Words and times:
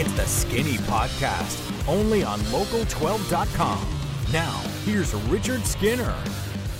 It's 0.00 0.12
the 0.14 0.24
Skinny 0.24 0.78
Podcast, 0.78 1.86
only 1.86 2.24
on 2.24 2.40
Local12.com. 2.40 3.86
Now, 4.32 4.58
here's 4.86 5.12
Richard 5.28 5.66
Skinner. 5.66 6.14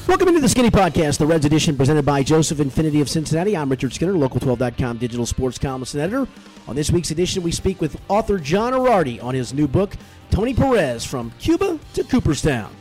Welcome 0.09 0.29
into 0.29 0.41
the 0.41 0.49
Skinny 0.49 0.71
Podcast, 0.71 1.19
the 1.19 1.27
Reds 1.27 1.45
edition 1.45 1.77
presented 1.77 2.07
by 2.07 2.23
Joseph 2.23 2.57
Infiniti 2.57 3.03
of 3.03 3.11
Cincinnati. 3.11 3.55
I'm 3.55 3.69
Richard 3.69 3.93
Skinner, 3.93 4.15
Local12.com 4.15 4.97
digital 4.97 5.27
sports 5.27 5.59
columnist 5.59 5.93
and 5.93 6.03
editor. 6.03 6.27
On 6.67 6.75
this 6.75 6.91
week's 6.91 7.11
edition, 7.11 7.43
we 7.43 7.53
speak 7.53 7.79
with 7.83 8.01
author 8.09 8.39
John 8.39 8.73
Erardi 8.73 9.23
on 9.23 9.35
his 9.35 9.53
new 9.53 9.69
book, 9.69 9.99
Tony 10.31 10.55
Perez 10.55 11.05
From 11.05 11.31
Cuba 11.39 11.79
to 11.93 12.05
Cooperstown. 12.05 12.75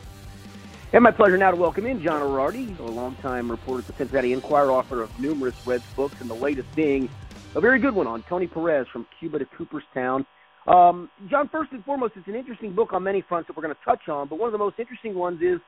And 0.94 1.04
my 1.04 1.10
pleasure 1.10 1.36
now 1.36 1.50
to 1.50 1.56
welcome 1.58 1.84
in 1.84 2.02
John 2.02 2.22
Erardi, 2.22 2.78
a 2.78 2.82
longtime 2.82 3.50
reporter 3.50 3.80
at 3.80 3.88
the 3.88 3.92
Cincinnati 3.92 4.32
Enquirer, 4.32 4.70
author 4.70 5.02
of 5.02 5.20
numerous 5.20 5.66
Reds 5.66 5.84
books, 5.94 6.18
and 6.22 6.30
the 6.30 6.34
latest 6.34 6.74
being 6.74 7.10
a 7.54 7.60
very 7.60 7.80
good 7.80 7.94
one 7.94 8.06
on 8.06 8.22
Tony 8.28 8.46
Perez 8.46 8.86
from 8.92 9.06
Cuba 9.18 9.38
to 9.38 9.46
Cooperstown. 9.56 10.26
Um, 10.66 11.10
John, 11.28 11.48
first 11.50 11.72
and 11.72 11.84
foremost, 11.84 12.12
it's 12.16 12.28
an 12.28 12.34
interesting 12.34 12.74
book 12.74 12.92
on 12.92 13.02
many 13.02 13.24
fronts 13.28 13.48
that 13.48 13.56
we're 13.56 13.62
going 13.62 13.74
to 13.74 13.84
touch 13.84 14.08
on, 14.08 14.28
but 14.28 14.38
one 14.38 14.46
of 14.46 14.52
the 14.52 14.58
most 14.58 14.78
interesting 14.78 15.14
ones 15.14 15.40
is 15.42 15.58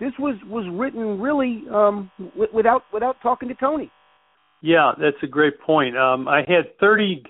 this 0.00 0.12
was 0.18 0.36
was 0.46 0.66
written 0.72 1.20
really 1.20 1.62
um, 1.72 2.10
w- 2.18 2.48
without 2.52 2.82
without 2.92 3.16
talking 3.22 3.48
to 3.48 3.54
Tony. 3.54 3.90
Yeah, 4.60 4.92
that's 5.00 5.16
a 5.22 5.26
great 5.26 5.60
point. 5.60 5.96
Um, 5.96 6.28
I 6.28 6.38
had 6.38 6.78
30 6.80 7.24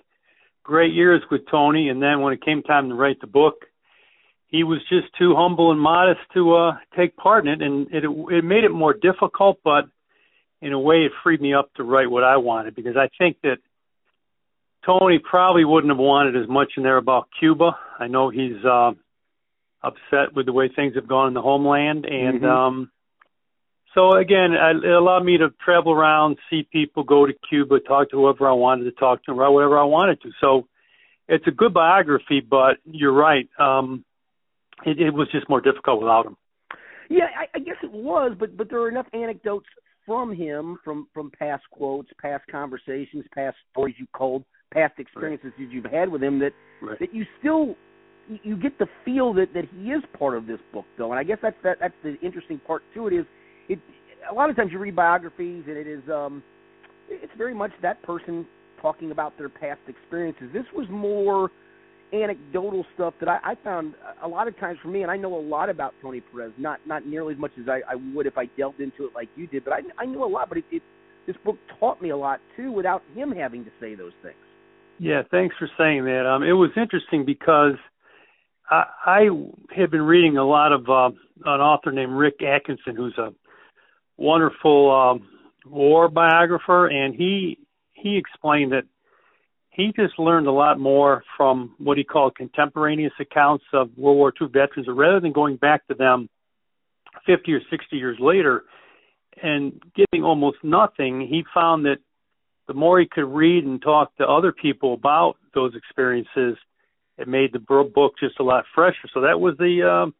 great 0.64 0.92
years 0.92 1.22
with 1.30 1.42
Tony, 1.50 1.88
and 1.88 2.02
then 2.02 2.20
when 2.20 2.32
it 2.32 2.44
came 2.44 2.62
time 2.62 2.88
to 2.88 2.94
write 2.94 3.20
the 3.20 3.26
book, 3.26 3.66
he 4.48 4.64
was 4.64 4.80
just 4.88 5.06
too 5.18 5.34
humble 5.36 5.70
and 5.70 5.80
modest 5.80 6.20
to 6.34 6.54
uh, 6.54 6.72
take 6.96 7.16
part 7.16 7.46
in 7.46 7.52
it, 7.52 7.62
and 7.62 7.88
it 7.92 8.04
it 8.04 8.44
made 8.44 8.64
it 8.64 8.72
more 8.72 8.94
difficult, 8.94 9.58
but 9.62 9.84
in 10.60 10.72
a 10.72 10.78
way, 10.78 11.04
it 11.04 11.12
freed 11.22 11.40
me 11.40 11.54
up 11.54 11.72
to 11.74 11.82
write 11.82 12.10
what 12.10 12.24
I 12.24 12.36
wanted 12.36 12.74
because 12.74 12.96
I 12.96 13.08
think 13.18 13.36
that 13.42 13.58
Tony 14.84 15.18
probably 15.18 15.64
wouldn't 15.64 15.92
have 15.92 15.98
wanted 15.98 16.36
as 16.36 16.48
much 16.48 16.72
in 16.76 16.82
there 16.82 16.96
about 16.96 17.28
Cuba. 17.38 17.78
I 17.98 18.08
know 18.08 18.30
he's 18.30 18.64
uh, 18.64 18.92
upset 19.82 20.34
with 20.34 20.46
the 20.46 20.52
way 20.52 20.68
things 20.68 20.94
have 20.96 21.06
gone 21.06 21.28
in 21.28 21.34
the 21.34 21.42
homeland, 21.42 22.04
and 22.04 22.40
Mhm. 22.40 22.48
um, 22.48 22.90
so 23.94 24.14
again, 24.14 24.56
I, 24.56 24.70
it 24.70 24.84
allowed 24.84 25.24
me 25.24 25.38
to 25.38 25.50
travel 25.64 25.92
around, 25.92 26.38
see 26.48 26.62
people, 26.62 27.04
go 27.04 27.26
to 27.26 27.32
Cuba, 27.48 27.78
talk 27.80 28.10
to 28.10 28.16
whoever 28.16 28.48
I 28.48 28.52
wanted 28.52 28.84
to 28.84 28.92
talk 28.92 29.22
to, 29.24 29.32
write 29.32 29.50
whatever 29.50 29.78
I 29.78 29.84
wanted 29.84 30.20
to. 30.22 30.30
So 30.40 30.66
it's 31.28 31.46
a 31.46 31.50
good 31.50 31.74
biography, 31.74 32.40
but 32.40 32.78
you're 32.84 33.12
right. 33.12 33.48
Um, 33.58 34.04
it, 34.84 34.98
it 34.98 35.10
was 35.10 35.28
just 35.30 35.48
more 35.48 35.60
difficult 35.60 36.00
without 36.00 36.26
him. 36.26 36.36
Yeah, 37.08 37.26
I, 37.38 37.46
I 37.54 37.58
guess 37.60 37.76
it 37.82 37.92
was, 37.92 38.34
but 38.38 38.56
but 38.56 38.70
there 38.70 38.80
are 38.80 38.88
enough 38.88 39.06
anecdotes 39.12 39.66
from 40.06 40.34
him, 40.34 40.78
from 40.82 41.06
from 41.12 41.30
past 41.30 41.64
quotes, 41.70 42.08
past 42.20 42.44
conversations, 42.50 43.24
past 43.34 43.56
stories 43.70 43.94
you 43.98 44.06
told, 44.16 44.44
past 44.72 44.94
experiences 44.98 45.52
that 45.58 45.70
you've 45.70 45.84
had 45.84 46.08
with 46.08 46.22
him 46.22 46.38
that 46.40 46.52
Right. 46.80 46.98
that 46.98 47.14
you 47.14 47.24
still 47.38 47.76
you- 48.28 48.40
you 48.42 48.56
get 48.56 48.78
the 48.78 48.88
feel 49.04 49.32
that 49.34 49.52
that 49.52 49.64
he 49.66 49.92
is 49.92 50.02
part 50.18 50.34
of 50.36 50.46
this 50.46 50.60
book 50.72 50.86
though. 50.96 51.10
And 51.12 51.18
i 51.18 51.24
guess 51.24 51.38
that's 51.42 51.60
that 51.62 51.78
that's 51.80 51.94
the 52.02 52.18
interesting 52.20 52.58
part 52.60 52.82
to 52.94 53.06
it 53.08 53.12
is 53.12 53.26
it 53.68 53.78
a 54.30 54.34
lot 54.34 54.48
of 54.50 54.56
times 54.56 54.72
you 54.72 54.78
read 54.78 54.96
biographies 54.96 55.64
and 55.66 55.76
it 55.76 55.86
is 55.86 56.02
um 56.08 56.42
it's 57.08 57.32
very 57.36 57.54
much 57.54 57.72
that 57.82 58.00
person 58.02 58.46
talking 58.80 59.10
about 59.10 59.36
their 59.38 59.48
past 59.48 59.80
experiences. 59.86 60.50
This 60.52 60.66
was 60.72 60.88
more 60.88 61.50
anecdotal 62.12 62.84
stuff 62.94 63.14
that 63.20 63.28
i 63.28 63.38
i 63.42 63.54
found 63.64 63.94
a 64.22 64.28
lot 64.28 64.46
of 64.46 64.54
times 64.58 64.78
for 64.82 64.88
me 64.88 65.02
and 65.02 65.10
i 65.10 65.16
know 65.16 65.34
a 65.34 65.44
lot 65.56 65.68
about 65.70 65.94
tony 66.02 66.20
perez. 66.20 66.52
Not 66.58 66.78
not 66.86 67.06
nearly 67.06 67.32
as 67.34 67.40
much 67.40 67.52
as 67.60 67.68
i 67.68 67.80
i 67.88 67.94
would 68.14 68.26
if 68.26 68.36
i 68.36 68.46
delved 68.56 68.80
into 68.80 69.04
it 69.06 69.14
like 69.14 69.28
you 69.36 69.46
did 69.46 69.64
but 69.64 69.72
i 69.72 69.80
i 69.98 70.04
knew 70.04 70.22
a 70.24 70.26
lot. 70.26 70.48
But 70.48 70.58
it, 70.58 70.64
it 70.70 70.82
this 71.26 71.36
book 71.44 71.56
taught 71.78 72.02
me 72.02 72.10
a 72.10 72.16
lot 72.16 72.40
too 72.56 72.70
without 72.72 73.02
him 73.14 73.30
having 73.32 73.64
to 73.64 73.70
say 73.80 73.94
those 73.94 74.12
things 74.22 74.36
Yeah, 74.98 75.22
thanks 75.30 75.54
for 75.58 75.68
saying 75.78 76.04
that. 76.04 76.26
Um, 76.26 76.42
it 76.42 76.52
was 76.52 76.70
interesting 76.76 77.24
because 77.24 77.74
I, 78.70 78.84
I 79.04 79.20
had 79.76 79.90
been 79.90 80.02
reading 80.02 80.36
a 80.36 80.44
lot 80.44 80.72
of 80.72 80.88
uh, 80.88 81.16
an 81.44 81.60
author 81.60 81.92
named 81.92 82.12
Rick 82.12 82.42
Atkinson, 82.42 82.96
who's 82.96 83.16
a 83.18 83.32
wonderful 84.16 84.90
um, 84.90 85.28
war 85.66 86.08
biographer, 86.08 86.86
and 86.86 87.14
he 87.14 87.58
he 87.92 88.16
explained 88.16 88.72
that 88.72 88.84
he 89.70 89.92
just 89.96 90.18
learned 90.18 90.46
a 90.46 90.52
lot 90.52 90.78
more 90.78 91.24
from 91.36 91.74
what 91.78 91.96
he 91.96 92.04
called 92.04 92.36
contemporaneous 92.36 93.12
accounts 93.18 93.64
of 93.72 93.90
World 93.96 94.18
War 94.18 94.32
II 94.40 94.48
veterans, 94.48 94.86
rather 94.88 95.20
than 95.20 95.32
going 95.32 95.56
back 95.56 95.86
to 95.88 95.94
them 95.94 96.28
50 97.26 97.52
or 97.52 97.60
60 97.70 97.96
years 97.96 98.18
later 98.20 98.64
and 99.42 99.80
getting 99.96 100.24
almost 100.24 100.58
nothing. 100.62 101.26
He 101.28 101.44
found 101.54 101.86
that 101.86 101.98
the 102.72 102.78
more 102.78 102.98
he 102.98 103.06
could 103.06 103.26
read 103.26 103.64
and 103.64 103.82
talk 103.82 104.16
to 104.16 104.26
other 104.26 104.50
people 104.50 104.94
about 104.94 105.36
those 105.54 105.74
experiences, 105.74 106.56
it 107.18 107.28
made 107.28 107.52
the 107.52 107.58
book 107.58 108.14
just 108.18 108.40
a 108.40 108.42
lot 108.42 108.64
fresher. 108.74 109.08
So 109.12 109.20
that 109.20 109.38
was 109.38 109.58
the 109.58 109.82
um, 109.82 110.14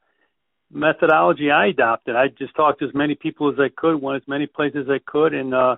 methodology 0.70 1.50
I 1.50 1.68
adopted. 1.68 2.14
I 2.14 2.28
just 2.28 2.54
talked 2.54 2.80
to 2.80 2.84
as 2.86 2.94
many 2.94 3.14
people 3.14 3.50
as 3.50 3.58
I 3.58 3.70
could, 3.74 4.02
went 4.02 4.22
as 4.22 4.28
many 4.28 4.46
places 4.46 4.86
as 4.86 4.90
I 4.90 5.00
could, 5.10 5.32
and 5.32 5.54
uh, 5.54 5.76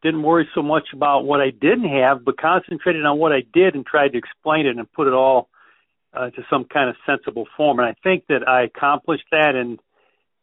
didn't 0.00 0.22
worry 0.22 0.48
so 0.54 0.62
much 0.62 0.84
about 0.94 1.24
what 1.24 1.40
I 1.40 1.50
didn't 1.50 1.88
have, 1.88 2.24
but 2.24 2.40
concentrated 2.40 3.04
on 3.04 3.18
what 3.18 3.32
I 3.32 3.42
did 3.52 3.74
and 3.74 3.84
tried 3.84 4.12
to 4.12 4.18
explain 4.18 4.66
it 4.66 4.76
and 4.76 4.92
put 4.92 5.08
it 5.08 5.14
all 5.14 5.48
uh, 6.14 6.30
to 6.30 6.42
some 6.48 6.64
kind 6.64 6.88
of 6.88 6.94
sensible 7.06 7.48
form. 7.56 7.80
And 7.80 7.88
I 7.88 7.96
think 8.04 8.28
that 8.28 8.46
I 8.46 8.62
accomplished 8.62 9.26
that. 9.32 9.56
And 9.56 9.80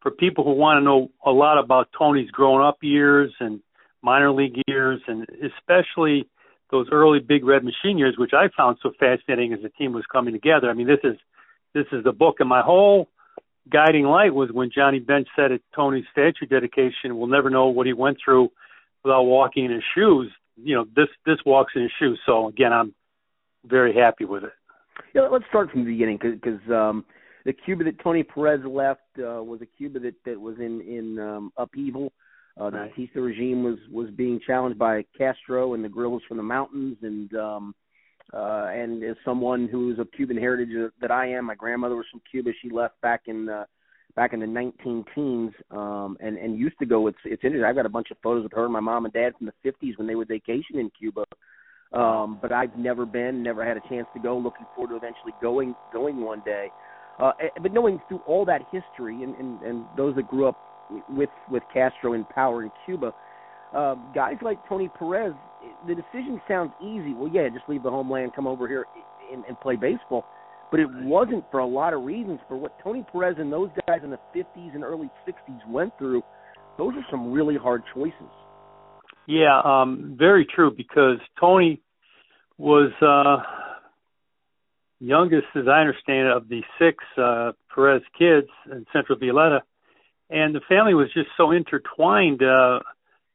for 0.02 0.12
people 0.12 0.44
who 0.44 0.52
want 0.52 0.80
to 0.80 0.84
know 0.84 1.12
a 1.26 1.32
lot 1.32 1.58
about 1.58 1.88
Tony's 1.98 2.30
grown 2.30 2.62
up 2.62 2.80
years 2.82 3.32
and 3.40 3.62
minor 4.06 4.32
league 4.32 4.62
years, 4.68 5.02
and 5.08 5.26
especially 5.44 6.30
those 6.72 6.88
early 6.92 7.20
big 7.20 7.44
red 7.44 7.64
machine 7.64 7.98
years, 7.98 8.16
which 8.18 8.32
I 8.34 8.48
found 8.56 8.78
so 8.82 8.92
fascinating 9.00 9.52
as 9.52 9.62
the 9.62 9.70
team 9.70 9.94
was 9.94 10.04
coming 10.12 10.34
together. 10.34 10.70
I 10.70 10.74
mean, 10.74 10.88
this 10.88 11.04
is 11.04 11.18
this 11.74 11.88
is 11.92 12.04
the 12.04 12.14
book, 12.14 12.36
and 12.40 12.48
my 12.48 12.62
whole 12.62 13.10
guiding 13.70 14.06
light 14.06 14.34
was 14.34 14.50
when 14.52 14.70
Johnny 14.74 15.00
Bench 15.00 15.28
said 15.36 15.52
at 15.52 15.62
Tony's 15.76 16.06
statue 16.12 16.46
dedication, 16.48 17.18
"We'll 17.18 17.28
never 17.28 17.50
know 17.50 17.68
what 17.68 17.88
he 17.88 17.94
went 17.94 18.18
through 18.24 18.52
without 19.04 19.24
walking 19.24 19.66
in 19.66 19.72
his 19.72 19.84
shoes." 19.96 20.32
You 20.56 20.76
know, 20.76 20.86
this 20.96 21.10
this 21.26 21.40
walks 21.46 21.74
in 21.76 21.82
his 21.82 21.92
shoes. 22.00 22.20
So 22.26 22.48
again, 22.48 22.72
I'm 22.72 22.94
very 23.66 23.94
happy 23.94 24.26
with 24.26 24.44
it. 24.44 24.54
Yeah, 25.14 25.28
let's 25.32 25.46
start 25.50 25.72
from 25.72 25.84
the 25.84 25.92
beginning 25.92 26.20
because 26.22 26.62
um, 26.70 27.04
the 27.44 27.54
Cuba 27.54 27.84
that 27.86 28.00
Tony 28.00 28.24
Perez 28.24 28.62
left 28.66 29.02
uh, 29.18 29.44
was 29.44 29.62
a 29.62 29.66
Cuba 29.66 30.00
that, 30.00 30.16
that 30.26 30.40
was 30.40 30.58
in 30.60 30.82
in 30.82 31.20
um, 31.20 31.52
upheaval. 31.58 32.14
Uh, 32.60 32.70
the. 32.70 32.88
Batista 32.96 33.20
regime 33.20 33.64
was 33.64 33.78
was 33.92 34.10
being 34.12 34.40
challenged 34.46 34.80
by 34.80 35.04
Castro 35.18 35.74
and 35.74 35.84
the 35.84 35.90
guerrillas 35.90 36.24
from 36.28 36.38
the 36.38 36.44
mountains, 36.44 36.98
and 37.02 37.34
um, 37.36 37.76
uh, 38.34 38.68
and 38.74 39.04
as 39.04 39.16
someone 39.26 39.68
who's 39.68 40.00
of 40.00 40.12
Cuban 40.16 40.38
heritage 40.38 40.92
that 41.02 41.12
I 41.12 41.28
am, 41.28 41.46
my 41.46 41.56
grandmother 41.56 41.96
was 41.96 42.06
from 42.12 42.22
Cuba. 42.30 42.52
She 42.62 42.70
left 42.70 43.00
back 43.02 43.24
in 43.28 43.50
uh, 43.50 43.66
back 44.16 44.32
in 44.32 44.40
the 44.40 44.48
19 44.48 45.04
teens, 45.14 45.52
um, 45.72 46.18
and 46.22 46.38
and 46.38 46.58
used 46.58 46.80
to 46.80 46.86
go. 46.86 47.08
It's 47.08 47.18
it's 47.26 47.44
interesting. 47.44 47.66
I've 47.66 47.76
got 47.76 47.86
a 47.86 47.90
bunch 47.90 48.12
of 48.12 48.18
photos 48.24 48.46
of 48.46 48.52
her 48.54 48.64
and 48.64 48.74
my 48.74 48.80
mom 48.80 49.06
and 49.06 49.14
dad 49.14 49.34
from 49.38 49.48
the 49.48 49.70
50s 49.70 49.98
when 49.98 50.08
they 50.08 50.16
would 50.16 50.30
vacation 50.30 50.80
in 50.80 50.90
Cuba. 50.98 51.26
Um, 51.94 52.40
but 52.42 52.52
I've 52.52 52.76
never 52.78 53.06
been, 53.06 53.44
never 53.44 53.66
had 53.66 53.78
a 53.78 53.88
chance 53.88 54.08
to 54.16 54.20
go. 54.20 54.38
Looking 54.38 54.66
forward 54.76 54.90
to 54.90 54.96
eventually 54.96 55.34
going 55.42 55.76
going 55.94 56.22
one 56.22 56.42
day. 56.46 56.70
Uh, 57.20 57.32
eh, 57.42 57.48
but 57.62 57.74
knowing 57.74 58.02
through 58.08 58.20
all 58.26 58.44
that 58.46 58.62
history 58.72 59.24
and, 59.24 59.36
and, 59.36 59.62
and 59.62 59.86
those 59.96 60.16
that 60.16 60.28
grew 60.28 60.48
up 60.48 60.75
with 61.10 61.30
with 61.50 61.64
Castro 61.74 62.14
in 62.14 62.26
power 62.26 62.64
in 62.64 62.72
Cuba, 62.86 63.14
uh, 63.76 63.96
guys 64.14 64.36
like 64.42 64.58
Tony 64.68 64.90
Perez, 64.98 65.34
the 65.88 65.96
decision 65.96 66.42
sounds 66.48 66.72
easy. 66.82 67.14
Well, 67.14 67.30
yeah, 67.32 67.50
just 67.50 67.68
leave 67.68 67.84
the 67.84 67.90
homeland, 67.90 68.32
come 68.36 68.48
over 68.48 68.68
here 68.68 68.86
and, 69.32 69.44
and 69.46 69.60
play 69.60 69.76
baseball. 69.76 70.26
But 70.72 70.80
it 70.80 70.88
wasn't 70.92 71.46
for 71.52 71.60
a 71.60 71.66
lot 71.66 71.94
of 71.94 72.04
reasons. 72.04 72.40
For 72.48 72.58
what 72.58 72.78
Tony 72.84 73.06
Perez 73.12 73.36
and 73.38 73.52
those 73.52 73.70
guys 73.88 74.00
in 74.04 74.10
the 74.10 74.20
50s 74.36 74.74
and 74.74 74.84
early 74.84 75.10
60s 75.28 75.68
went 75.70 75.98
through, 75.98 76.24
those 76.78 76.94
are 76.96 77.06
some 77.12 77.32
really 77.32 77.56
hard 77.56 77.84
choices. 77.94 78.14
Yeah, 79.28 79.62
um, 79.64 80.16
very 80.18 80.46
true. 80.46 80.72
Because 80.76 81.18
Tony 81.40 81.82
was 82.58 82.92
uh, 83.02 83.44
youngest, 85.00 85.48
as 85.56 85.68
I 85.68 85.80
understand 85.82 86.28
it, 86.28 86.38
of 86.38 86.50
the 86.50 86.62
six 86.80 87.04
uh, 87.18 87.52
Perez 87.74 88.02
kids 88.18 88.48
in 88.72 88.86
Central 88.92 89.18
Violeta, 89.20 89.62
and 90.30 90.56
the 90.56 90.62
family 90.68 90.94
was 90.94 91.12
just 91.14 91.30
so 91.38 91.52
intertwined 91.52 92.42
uh, 92.42 92.80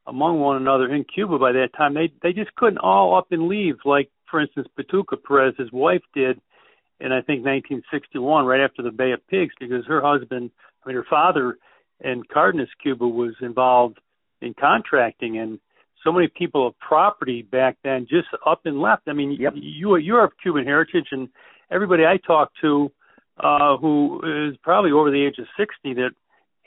among 0.07 0.41
one 0.41 0.57
another 0.57 0.93
in 0.93 1.05
Cuba 1.05 1.39
by 1.39 1.53
that 1.53 1.71
time. 1.77 1.95
They 1.95 2.13
they 2.23 2.33
just 2.33 2.55
couldn't 2.57 2.79
all 2.79 3.17
up 3.17 3.29
and 3.31 3.49
leave, 3.49 3.77
like 3.85 4.11
for 4.31 4.41
instance, 4.41 4.69
Pituka 4.79 5.23
Perez, 5.23 5.55
his 5.59 5.73
wife 5.73 6.03
did 6.15 6.41
in 7.01 7.13
I 7.13 7.23
think 7.23 7.45
1961, 7.45 8.45
right 8.45 8.61
after 8.61 8.83
the 8.83 8.91
Bay 8.91 9.13
of 9.13 9.27
Pigs, 9.29 9.55
because 9.59 9.87
her 9.87 10.01
husband, 10.03 10.51
I 10.85 10.89
mean 10.89 10.97
her 10.97 11.07
father, 11.09 11.57
in 12.01 12.23
Cardenas, 12.33 12.69
Cuba, 12.83 13.07
was 13.07 13.35
involved 13.41 13.99
in 14.41 14.55
contracting 14.55 15.39
and 15.39 15.59
so 16.03 16.11
many 16.13 16.29
people 16.29 16.67
of 16.67 16.79
property 16.79 17.43
back 17.43 17.77
then 17.85 18.07
just 18.09 18.29
up 18.47 18.63
and 18.65 18.81
left. 18.81 19.03
I 19.07 19.13
mean, 19.13 19.33
Yep. 19.33 19.53
you 19.57 19.97
you're 19.97 20.25
of 20.25 20.33
Cuban 20.43 20.65
heritage, 20.65 21.09
and 21.13 21.29
everybody 21.71 22.05
I 22.07 22.17
talked 22.17 22.57
to 22.63 22.91
uh, 23.39 23.77
who 23.77 24.21
is 24.51 24.57
probably 24.63 24.93
over 24.93 25.11
the 25.11 25.25
age 25.25 25.39
of 25.39 25.47
60 25.57 25.95
that 25.95 26.11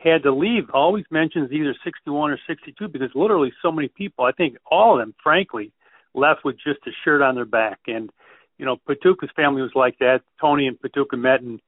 had 0.03 0.23
to 0.23 0.33
leave 0.33 0.69
always 0.73 1.05
mentions 1.09 1.51
either 1.51 1.75
61 1.83 2.31
or 2.31 2.39
62 2.47 2.87
because 2.87 3.09
literally 3.15 3.53
so 3.61 3.71
many 3.71 3.87
people, 3.87 4.25
I 4.25 4.31
think 4.31 4.57
all 4.69 4.93
of 4.93 4.99
them, 4.99 5.15
frankly, 5.23 5.71
left 6.13 6.43
with 6.43 6.55
just 6.55 6.79
a 6.87 6.91
shirt 7.03 7.21
on 7.21 7.35
their 7.35 7.45
back. 7.45 7.79
And 7.87 8.09
you 8.57 8.65
know, 8.65 8.77
Pituka's 8.87 9.31
family 9.35 9.61
was 9.61 9.71
like 9.75 9.97
that. 9.99 10.21
Tony 10.39 10.67
and 10.67 10.79
Pituka 10.79 11.17
met 11.17 11.41
in 11.41 11.59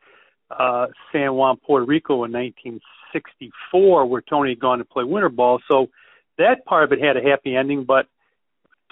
uh, 0.51 0.87
San 1.11 1.33
Juan, 1.33 1.57
Puerto 1.57 1.85
Rico 1.85 2.23
in 2.23 2.31
1964, 2.31 4.05
where 4.05 4.21
Tony 4.21 4.51
had 4.51 4.59
gone 4.59 4.77
to 4.79 4.85
play 4.85 5.03
winter 5.03 5.29
ball. 5.29 5.59
So 5.69 5.87
that 6.37 6.65
part 6.65 6.83
of 6.83 6.91
it 6.91 7.03
had 7.03 7.17
a 7.17 7.27
happy 7.27 7.55
ending. 7.55 7.85
But 7.85 8.07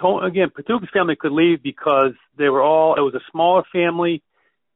Tony, 0.02 0.28
again, 0.28 0.50
Pituka's 0.50 0.90
family 0.92 1.16
could 1.16 1.32
leave 1.32 1.62
because 1.62 2.14
they 2.38 2.50
were 2.50 2.62
all. 2.62 2.96
It 2.96 3.02
was 3.02 3.14
a 3.16 3.32
smaller 3.32 3.64
family. 3.72 4.24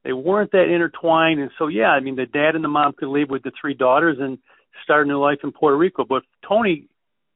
They 0.04 0.12
weren't 0.12 0.52
that 0.52 0.72
intertwined, 0.72 1.40
and 1.40 1.50
so 1.58 1.66
yeah, 1.66 1.88
I 1.88 2.00
mean, 2.00 2.14
the 2.14 2.24
dad 2.24 2.54
and 2.54 2.62
the 2.62 2.68
mom 2.68 2.92
could 2.92 3.08
leave 3.08 3.28
with 3.28 3.42
the 3.42 3.50
three 3.60 3.74
daughters 3.74 4.18
and 4.20 4.38
start 4.82 5.06
a 5.06 5.08
new 5.08 5.20
life 5.20 5.38
in 5.42 5.52
Puerto 5.52 5.76
Rico. 5.76 6.04
But 6.04 6.22
Tony 6.46 6.86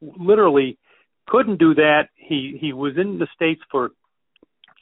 literally 0.01 0.79
couldn't 1.27 1.59
do 1.59 1.75
that. 1.75 2.09
He 2.15 2.57
he 2.61 2.73
was 2.73 2.95
in 2.97 3.19
the 3.19 3.29
states 3.35 3.61
for 3.71 3.91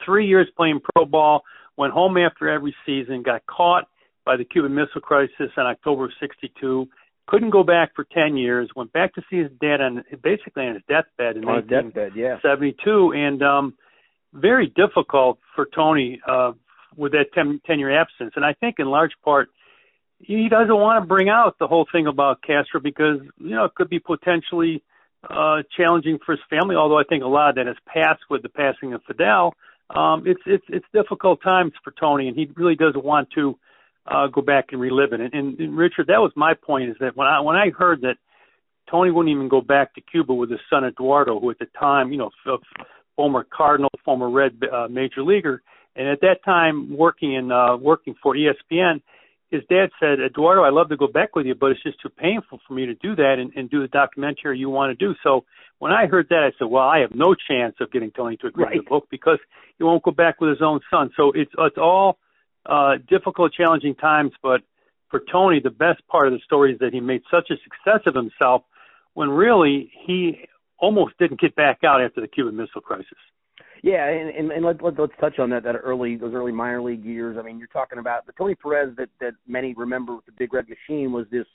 three 0.05 0.27
years 0.27 0.47
playing 0.55 0.81
pro 0.93 1.05
ball. 1.05 1.43
Went 1.77 1.93
home 1.93 2.17
after 2.17 2.49
every 2.49 2.75
season. 2.85 3.23
Got 3.23 3.45
caught 3.45 3.87
by 4.25 4.37
the 4.37 4.45
Cuban 4.45 4.75
Missile 4.75 5.01
Crisis 5.01 5.51
in 5.57 5.63
October 5.63 6.05
of 6.05 6.11
'62. 6.19 6.87
Couldn't 7.27 7.51
go 7.51 7.63
back 7.63 7.95
for 7.95 8.05
ten 8.05 8.37
years. 8.37 8.69
Went 8.75 8.91
back 8.93 9.13
to 9.15 9.21
see 9.29 9.37
his 9.37 9.51
dad 9.61 9.81
on 9.81 10.03
basically 10.23 10.67
on 10.67 10.75
his 10.75 10.83
deathbed 10.87 11.37
in 11.37 11.45
on 11.45 11.61
his 11.61 11.69
deathbed, 11.69 12.11
yeah, 12.15 12.37
'72, 12.41 13.13
and 13.15 13.41
um, 13.41 13.73
very 14.33 14.67
difficult 14.67 15.39
for 15.55 15.67
Tony 15.73 16.21
uh, 16.27 16.51
with 16.95 17.11
that 17.13 17.33
10, 17.33 17.61
10 17.65 17.79
year 17.79 17.99
absence. 17.99 18.33
And 18.35 18.45
I 18.45 18.53
think 18.53 18.75
in 18.79 18.87
large 18.87 19.11
part 19.23 19.49
he 20.23 20.49
doesn't 20.49 20.75
want 20.75 21.03
to 21.03 21.07
bring 21.07 21.29
out 21.29 21.57
the 21.59 21.67
whole 21.67 21.87
thing 21.91 22.07
about 22.07 22.41
Castro 22.41 22.79
because 22.81 23.19
you 23.37 23.55
know 23.55 23.65
it 23.65 23.75
could 23.75 23.89
be 23.89 23.99
potentially 23.99 24.83
uh, 25.29 25.63
challenging 25.75 26.19
for 26.25 26.33
his 26.33 26.41
family. 26.49 26.75
Although 26.75 26.99
I 26.99 27.03
think 27.03 27.23
a 27.23 27.27
lot 27.27 27.49
of 27.49 27.55
that 27.55 27.67
has 27.67 27.77
passed 27.85 28.21
with 28.29 28.41
the 28.41 28.49
passing 28.49 28.93
of 28.93 29.01
Fidel. 29.07 29.53
Um, 29.89 30.23
it's 30.25 30.41
it's 30.45 30.63
it's 30.69 30.85
difficult 30.93 31.41
times 31.41 31.73
for 31.83 31.93
Tony, 31.99 32.27
and 32.27 32.37
he 32.37 32.49
really 32.55 32.75
doesn't 32.75 33.03
want 33.03 33.29
to 33.35 33.57
uh, 34.07 34.27
go 34.27 34.41
back 34.41 34.67
and 34.71 34.79
relive 34.79 35.13
it. 35.13 35.19
And, 35.19 35.33
and, 35.33 35.59
and 35.59 35.77
Richard, 35.77 36.07
that 36.07 36.19
was 36.19 36.31
my 36.35 36.53
point: 36.53 36.89
is 36.89 36.95
that 36.99 37.15
when 37.15 37.27
I 37.27 37.41
when 37.41 37.55
I 37.55 37.69
heard 37.69 38.01
that 38.01 38.15
Tony 38.89 39.11
wouldn't 39.11 39.33
even 39.33 39.49
go 39.49 39.61
back 39.61 39.93
to 39.95 40.01
Cuba 40.01 40.33
with 40.33 40.49
his 40.49 40.59
son 40.69 40.85
Eduardo, 40.85 41.39
who 41.39 41.49
at 41.49 41.59
the 41.59 41.67
time, 41.79 42.11
you 42.11 42.17
know, 42.17 42.31
former 43.15 43.45
Cardinal, 43.55 43.89
former 44.03 44.29
Red 44.29 44.57
uh, 44.71 44.87
major 44.89 45.23
leaguer, 45.23 45.61
and 45.95 46.07
at 46.07 46.21
that 46.21 46.43
time 46.43 46.95
working 46.95 47.33
in 47.33 47.51
uh, 47.51 47.75
working 47.77 48.15
for 48.21 48.35
ESPN, 48.35 49.01
his 49.51 49.61
dad 49.69 49.89
said, 49.99 50.19
Eduardo, 50.19 50.63
I'd 50.63 50.73
love 50.73 50.89
to 50.89 50.97
go 50.97 51.07
back 51.07 51.35
with 51.35 51.45
you, 51.45 51.55
but 51.55 51.71
it's 51.71 51.83
just 51.83 52.01
too 52.01 52.09
painful 52.09 52.61
for 52.65 52.73
me 52.73 52.85
to 52.85 52.95
do 52.95 53.15
that 53.17 53.35
and, 53.37 53.51
and 53.55 53.69
do 53.69 53.81
the 53.81 53.89
documentary 53.89 54.57
you 54.57 54.69
want 54.69 54.97
to 54.97 55.05
do. 55.05 55.13
So 55.23 55.43
when 55.79 55.91
I 55.91 56.07
heard 56.07 56.27
that, 56.29 56.43
I 56.43 56.51
said, 56.57 56.69
well, 56.69 56.83
I 56.83 56.99
have 56.99 57.13
no 57.13 57.35
chance 57.35 57.75
of 57.81 57.91
getting 57.91 58.11
Tony 58.11 58.37
to 58.37 58.47
agree 58.47 58.63
right. 58.63 58.75
to 58.75 58.81
the 58.81 58.89
book 58.89 59.07
because 59.11 59.39
he 59.77 59.83
won't 59.83 60.03
go 60.03 60.11
back 60.11 60.39
with 60.39 60.51
his 60.51 60.61
own 60.61 60.79
son. 60.89 61.11
So 61.17 61.33
it's 61.35 61.51
it's 61.57 61.77
all 61.77 62.17
uh, 62.65 62.93
difficult, 63.09 63.51
challenging 63.53 63.95
times. 63.95 64.31
But 64.41 64.61
for 65.09 65.21
Tony, 65.29 65.59
the 65.61 65.69
best 65.69 66.07
part 66.07 66.27
of 66.27 66.33
the 66.33 66.39
story 66.45 66.73
is 66.73 66.79
that 66.79 66.93
he 66.93 67.01
made 67.01 67.23
such 67.29 67.49
a 67.51 67.55
success 67.55 68.03
of 68.05 68.15
himself 68.15 68.63
when 69.15 69.29
really 69.29 69.91
he 70.07 70.47
almost 70.77 71.17
didn't 71.19 71.41
get 71.41 71.55
back 71.55 71.79
out 71.83 72.01
after 72.01 72.21
the 72.21 72.27
Cuban 72.27 72.55
Missile 72.55 72.81
Crisis. 72.81 73.17
Yeah, 73.83 74.07
and, 74.07 74.29
and, 74.29 74.51
and 74.51 74.65
let, 74.65 74.83
let, 74.83 74.99
let's 74.99 75.13
touch 75.19 75.39
on 75.39 75.49
that 75.49 75.63
that 75.63 75.75
early 75.75 76.15
those 76.15 76.33
early 76.35 76.51
minor 76.51 76.81
league 76.81 77.03
years. 77.03 77.37
I 77.39 77.41
mean, 77.41 77.57
you're 77.57 77.67
talking 77.67 77.97
about 77.97 78.27
the 78.27 78.33
Tony 78.33 78.53
Perez 78.53 78.95
that 78.97 79.09
that 79.19 79.33
many 79.47 79.73
remember 79.73 80.15
with 80.15 80.25
the 80.25 80.33
Big 80.37 80.53
Red 80.53 80.65
Machine 80.69 81.11
was 81.11 81.25
this 81.31 81.47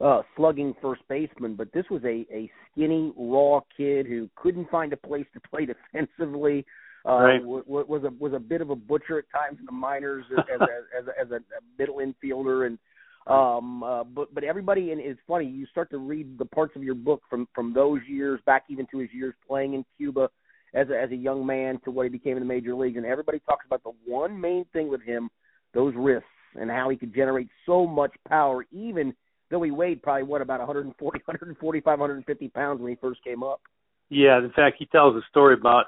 uh, 0.00 0.22
slugging 0.36 0.74
first 0.80 1.02
baseman, 1.08 1.54
but 1.54 1.70
this 1.72 1.84
was 1.90 2.02
a 2.04 2.26
a 2.32 2.50
skinny, 2.70 3.12
raw 3.16 3.60
kid 3.76 4.06
who 4.06 4.30
couldn't 4.34 4.70
find 4.70 4.92
a 4.94 4.96
place 4.96 5.26
to 5.34 5.40
play 5.40 5.66
defensively. 5.92 6.64
Uh, 7.04 7.18
right. 7.18 7.40
w- 7.40 7.64
was 7.66 8.04
a 8.04 8.10
was 8.18 8.32
a 8.32 8.38
bit 8.38 8.60
of 8.60 8.70
a 8.70 8.76
butcher 8.76 9.18
at 9.18 9.24
times 9.30 9.58
in 9.58 9.66
the 9.66 9.72
minors 9.72 10.24
as 10.32 10.44
as, 10.54 10.68
as, 11.00 11.06
a, 11.06 11.20
as 11.20 11.30
a 11.32 11.40
middle 11.78 11.96
infielder 11.96 12.66
and 12.66 12.78
um 13.26 13.82
uh, 13.82 14.04
but 14.04 14.32
but 14.32 14.44
everybody 14.44 14.92
and 14.92 15.00
it's 15.00 15.20
funny 15.26 15.46
you 15.46 15.66
start 15.66 15.90
to 15.90 15.98
read 15.98 16.38
the 16.38 16.44
parts 16.44 16.74
of 16.76 16.82
your 16.84 16.94
book 16.94 17.20
from 17.28 17.46
from 17.54 17.72
those 17.72 18.00
years 18.08 18.40
back 18.46 18.64
even 18.68 18.86
to 18.88 18.98
his 18.98 19.08
years 19.12 19.34
playing 19.48 19.74
in 19.74 19.84
Cuba 19.96 20.28
as 20.74 20.88
a, 20.90 21.00
as 21.00 21.10
a 21.10 21.16
young 21.16 21.46
man 21.46 21.78
to 21.84 21.90
what 21.90 22.04
he 22.04 22.10
became 22.10 22.36
in 22.36 22.42
the 22.42 22.48
major 22.48 22.74
leagues. 22.74 22.96
And 22.96 23.06
everybody 23.06 23.40
talks 23.40 23.66
about 23.66 23.82
the 23.82 23.92
one 24.06 24.40
main 24.40 24.64
thing 24.72 24.88
with 24.88 25.02
him, 25.02 25.30
those 25.74 25.94
wrists, 25.96 26.28
and 26.54 26.70
how 26.70 26.88
he 26.88 26.96
could 26.96 27.14
generate 27.14 27.48
so 27.66 27.86
much 27.86 28.12
power, 28.28 28.64
even 28.72 29.14
though 29.50 29.62
he 29.62 29.70
weighed 29.70 30.02
probably 30.02 30.24
what 30.24 30.42
about 30.42 30.60
140, 30.60 31.20
145, 31.24 31.98
150 31.98 32.48
pounds 32.48 32.80
when 32.80 32.90
he 32.90 32.96
first 32.96 33.22
came 33.24 33.42
up. 33.42 33.60
Yeah, 34.08 34.38
in 34.38 34.52
fact, 34.54 34.76
he 34.78 34.86
tells 34.86 35.16
a 35.16 35.22
story 35.30 35.54
about 35.54 35.86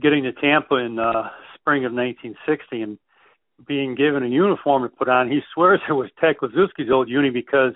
getting 0.00 0.22
to 0.24 0.32
Tampa 0.32 0.76
in 0.76 0.98
uh, 0.98 1.28
spring 1.54 1.84
of 1.84 1.92
1960 1.92 2.82
and 2.82 2.98
being 3.66 3.94
given 3.94 4.22
a 4.22 4.28
uniform 4.28 4.82
to 4.82 4.88
put 4.88 5.08
on. 5.08 5.30
He 5.30 5.40
swears 5.52 5.80
it 5.88 5.92
was 5.92 6.10
Ted 6.20 6.36
Kluszewski's 6.40 6.90
old 6.90 7.08
uni 7.08 7.30
because 7.30 7.74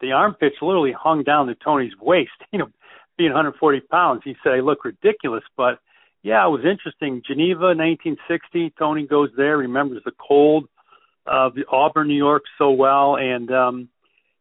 the 0.00 0.12
armpits 0.12 0.56
literally 0.60 0.92
hung 0.92 1.22
down 1.22 1.46
to 1.46 1.54
Tony's 1.54 1.92
waist. 2.00 2.30
You 2.52 2.58
know, 2.60 2.68
being 3.16 3.30
140 3.30 3.80
pounds, 3.80 4.22
he 4.24 4.34
said 4.42 4.52
I 4.52 4.60
look 4.60 4.84
ridiculous. 4.84 5.44
But 5.56 5.78
yeah, 6.22 6.46
it 6.46 6.50
was 6.50 6.64
interesting. 6.64 7.22
Geneva, 7.26 7.74
1960. 7.76 8.74
Tony 8.78 9.06
goes 9.06 9.30
there, 9.36 9.58
remembers 9.58 10.02
the 10.04 10.12
cold 10.18 10.68
of 11.26 11.52
Auburn, 11.70 12.08
New 12.08 12.16
York, 12.16 12.44
so 12.58 12.70
well, 12.70 13.16
and 13.16 13.50
um, 13.50 13.88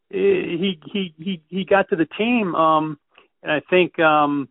he 0.09 0.79
he 0.85 1.13
he 1.17 1.41
he 1.49 1.65
got 1.65 1.89
to 1.89 1.95
the 1.95 2.05
team. 2.05 2.55
Um, 2.55 2.99
and 3.41 3.51
I 3.51 3.61
think 3.69 3.99
um, 3.99 4.49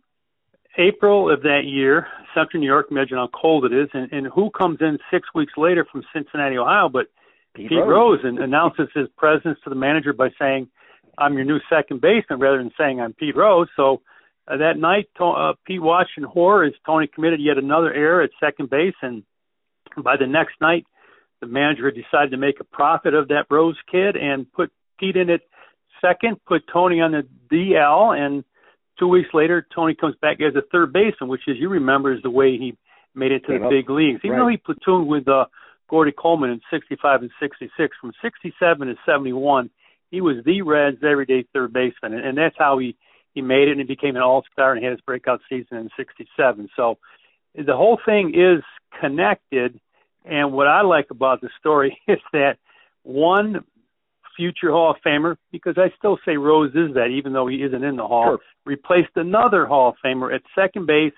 April 0.77 1.31
of 1.31 1.41
that 1.43 1.61
year, 1.65 2.07
Central 2.35 2.61
New 2.61 2.67
York. 2.67 2.87
Imagine 2.91 3.17
how 3.17 3.29
cold 3.29 3.65
it 3.65 3.73
is, 3.73 3.89
and, 3.93 4.11
and 4.11 4.27
who 4.27 4.49
comes 4.49 4.77
in 4.81 4.97
six 5.11 5.27
weeks 5.33 5.53
later 5.57 5.85
from 5.91 6.03
Cincinnati, 6.13 6.57
Ohio, 6.57 6.89
but 6.89 7.07
Pete, 7.55 7.69
Pete 7.69 7.79
Rose. 7.79 7.87
Rose, 7.87 8.19
and 8.23 8.39
announces 8.43 8.89
his 8.93 9.07
presence 9.17 9.57
to 9.63 9.69
the 9.69 9.75
manager 9.75 10.13
by 10.13 10.29
saying, 10.39 10.67
"I'm 11.17 11.35
your 11.35 11.45
new 11.45 11.59
second 11.69 12.01
baseman," 12.01 12.39
rather 12.39 12.57
than 12.57 12.71
saying, 12.77 12.99
"I'm 12.99 13.13
Pete 13.13 13.35
Rose." 13.35 13.69
So 13.75 14.01
uh, 14.47 14.57
that 14.57 14.77
night, 14.77 15.07
uh, 15.19 15.53
Pete 15.65 15.81
watched 15.81 16.17
in 16.17 16.23
horror 16.23 16.65
as 16.65 16.73
Tony 16.85 17.07
committed 17.07 17.39
yet 17.41 17.57
another 17.57 17.93
error 17.93 18.21
at 18.21 18.31
second 18.39 18.69
base, 18.69 18.95
and 19.01 19.23
by 19.97 20.17
the 20.17 20.27
next 20.27 20.55
night, 20.59 20.85
the 21.39 21.47
manager 21.47 21.91
decided 21.91 22.31
to 22.31 22.37
make 22.37 22.59
a 22.59 22.63
profit 22.63 23.13
of 23.13 23.29
that 23.29 23.45
Rose 23.49 23.77
kid 23.91 24.15
and 24.15 24.51
put 24.51 24.71
Pete 24.99 25.15
in 25.15 25.29
at 25.29 25.41
second, 26.01 26.37
put 26.45 26.63
Tony 26.71 27.01
on 27.01 27.11
the 27.11 27.27
DL, 27.51 28.17
and 28.17 28.43
two 28.99 29.07
weeks 29.07 29.29
later, 29.33 29.65
Tony 29.73 29.95
comes 29.95 30.15
back 30.21 30.41
as 30.41 30.55
a 30.55 30.61
third 30.71 30.93
baseman, 30.93 31.29
which, 31.29 31.43
as 31.47 31.55
you 31.57 31.69
remember, 31.69 32.13
is 32.13 32.21
the 32.23 32.29
way 32.29 32.57
he 32.57 32.77
made 33.15 33.31
it 33.31 33.45
to 33.45 33.59
the 33.59 33.69
big 33.69 33.89
leagues. 33.89 34.19
Even 34.23 34.37
Right. 34.37 34.39
though 34.39 34.47
he 34.47 34.57
platooned 34.57 35.07
with 35.07 35.27
uh, 35.27 35.45
Gordy 35.89 36.11
Coleman 36.11 36.49
in 36.49 36.61
65 36.71 37.21
and 37.21 37.31
66, 37.39 37.97
from 38.01 38.11
67 38.21 38.87
to 38.87 38.95
71, 39.05 39.69
he 40.11 40.21
was 40.21 40.37
the 40.45 40.61
Reds' 40.61 41.03
everyday 41.03 41.43
third 41.53 41.73
baseman, 41.73 42.13
and, 42.13 42.25
and 42.25 42.37
that's 42.37 42.55
how 42.57 42.77
he 42.77 42.95
he 43.33 43.41
made 43.41 43.67
it 43.67 43.71
and 43.71 43.79
he 43.79 43.85
became 43.85 44.15
an 44.15 44.21
all-star 44.21 44.73
and 44.73 44.83
had 44.83 44.91
his 44.91 45.01
breakout 45.01 45.41
season 45.49 45.77
in 45.77 45.89
67. 45.97 46.69
So 46.75 46.97
the 47.55 47.75
whole 47.75 47.99
thing 48.05 48.33
is 48.35 48.63
connected. 48.99 49.79
And 50.25 50.53
what 50.53 50.67
I 50.67 50.81
like 50.81 51.07
about 51.11 51.41
the 51.41 51.49
story 51.59 51.99
is 52.07 52.19
that 52.31 52.57
one 53.03 53.63
future 54.37 54.71
Hall 54.71 54.91
of 54.91 54.97
Famer, 55.05 55.35
because 55.51 55.75
I 55.77 55.93
still 55.97 56.17
say 56.25 56.37
Rose 56.37 56.71
is 56.71 56.93
that, 56.95 57.07
even 57.07 57.33
though 57.33 57.47
he 57.47 57.57
isn't 57.57 57.83
in 57.83 57.95
the 57.97 58.07
Hall, 58.07 58.25
Sure. 58.37 58.39
replaced 58.65 59.11
another 59.15 59.65
Hall 59.65 59.89
of 59.89 59.95
Famer 60.03 60.33
at 60.33 60.41
second 60.55 60.87
base 60.87 61.13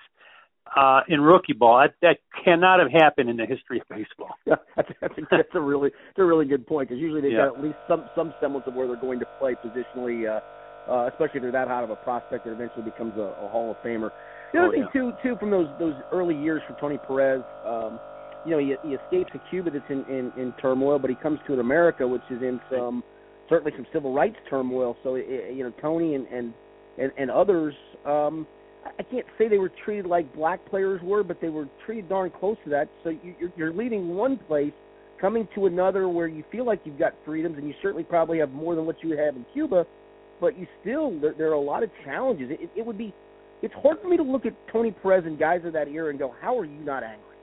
uh, 0.76 1.02
in 1.08 1.22
rookie 1.22 1.54
ball. 1.54 1.80
That, 1.80 1.94
that 2.02 2.18
cannot 2.44 2.80
have 2.80 2.92
happened 2.92 3.30
in 3.30 3.38
the 3.38 3.46
history 3.46 3.80
of 3.80 3.88
baseball. 3.88 4.32
Yeah, 4.46 4.56
that's, 4.76 4.90
that's, 5.00 5.18
a, 5.18 5.22
that's 5.32 5.50
a 5.56 5.62
really 5.62 5.90
that's 6.08 6.20
a 6.20 6.24
really 6.26 6.46
good 6.46 6.68
point 6.68 6.90
because 6.90 7.00
usually 7.02 7.22
they've 7.22 7.32
Yeah. 7.32 7.48
got 7.48 7.58
at 7.58 7.64
least 7.64 7.78
some 7.88 8.06
some 8.16 8.34
semblance 8.42 8.68
of 8.68 8.74
where 8.74 8.88
they're 8.88 8.96
going 8.96 9.20
to 9.20 9.26
play 9.40 9.56
positionally, 9.56 10.30
uh, 10.30 10.40
uh, 10.90 11.08
especially 11.08 11.38
if 11.38 11.42
they're 11.44 11.52
that 11.52 11.68
hot 11.68 11.84
of 11.84 11.90
a 11.90 11.96
prospect 11.96 12.46
that 12.46 12.52
eventually 12.52 12.84
becomes 12.84 13.14
a, 13.18 13.22
a 13.22 13.48
Hall 13.48 13.72
of 13.72 13.78
Famer. 13.88 14.12
The 14.54 14.60
other 14.60 14.68
Oh, 14.68 14.72
thing 14.72 14.82
yeah. 14.82 15.02
too 15.02 15.14
too 15.24 15.36
from 15.38 15.52
those 15.52 15.68
those 15.80 15.96
early 16.12 16.36
years 16.36 16.62
for 16.68 16.80
Tony 16.80 16.98
Perez, 16.98 17.42
um, 17.66 18.00
you 18.46 18.52
know, 18.52 18.60
he, 18.60 18.76
he 18.88 18.94
escapes 18.96 19.32
a 19.34 19.50
Cuba 19.50 19.72
that's 19.72 19.90
in, 19.90 20.06
in 20.06 20.32
in 20.40 20.54
turmoil, 20.62 21.00
but 21.00 21.10
he 21.10 21.16
comes 21.16 21.40
to 21.48 21.54
an 21.54 21.60
America 21.60 22.08
which 22.08 22.22
is 22.30 22.42
in 22.42 22.60
some 22.70 23.04
certainly 23.50 23.72
some 23.76 23.86
civil 23.92 24.14
rights 24.14 24.38
turmoil. 24.50 24.96
So 25.04 25.16
it, 25.16 25.54
you 25.56 25.64
know, 25.64 25.74
Tony 25.82 26.16
and 26.16 26.28
and 26.28 26.54
and, 26.98 27.12
and 27.18 27.30
others. 27.32 27.74
Um, 28.06 28.48
I- 29.00 29.04
can't 29.04 29.26
say 29.38 29.48
they 29.48 29.58
were 29.58 29.72
treated 29.84 30.06
like 30.06 30.32
black 30.36 30.64
players 30.70 31.02
were, 31.02 31.24
but 31.24 31.42
they 31.42 31.50
were 31.50 31.68
treated 31.86 32.08
darn 32.08 32.30
close 32.30 32.56
to 32.66 32.70
that. 32.70 32.88
So 33.04 33.10
you, 33.10 33.34
you're, 33.40 33.52
you're 33.58 33.74
leaving 33.74 34.16
one 34.16 34.38
place, 34.38 34.74
coming 35.20 35.48
to 35.56 35.66
another 35.66 36.08
where 36.08 36.28
you 36.28 36.44
feel 36.52 36.66
like 36.66 36.82
you've 36.86 37.00
got 37.00 37.14
freedoms, 37.26 37.58
and 37.58 37.68
you 37.68 37.74
certainly 37.82 38.04
probably 38.04 38.38
have 38.40 38.52
more 38.52 38.76
than 38.76 38.86
what 38.86 38.98
you 39.04 39.18
have 39.18 39.36
in 39.36 39.44
Cuba. 39.54 39.86
But 40.46 40.58
you 40.60 40.68
still, 40.82 41.20
there, 41.20 41.34
there 41.36 41.50
are 41.50 41.54
a 41.54 41.60
lot 41.60 41.82
of 41.82 41.90
challenges. 42.04 42.52
It, 42.52 42.70
it 42.76 42.86
would 42.86 43.00
be, 43.00 43.12
it's 43.64 43.74
hard 43.82 44.00
for 44.00 44.08
me 44.08 44.16
to 44.16 44.22
look 44.22 44.46
at 44.46 44.54
Tony 44.72 44.92
Perez 44.92 45.26
and 45.26 45.40
guys 45.40 45.62
of 45.66 45.74
that 45.74 45.88
era 45.88 46.12
and 46.12 46.20
go, 46.20 46.36
how 46.40 46.56
are 46.60 46.66
you 46.66 46.80
not 46.82 47.02
angry? 47.02 47.36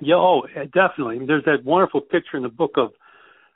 Yeah, 0.00 0.16
oh, 0.16 0.42
uh, 0.56 0.64
definitely. 0.64 1.24
There's 1.24 1.44
that 1.44 1.64
wonderful 1.64 2.00
picture 2.00 2.36
in 2.36 2.42
the 2.42 2.48
book 2.48 2.72
of 2.76 2.90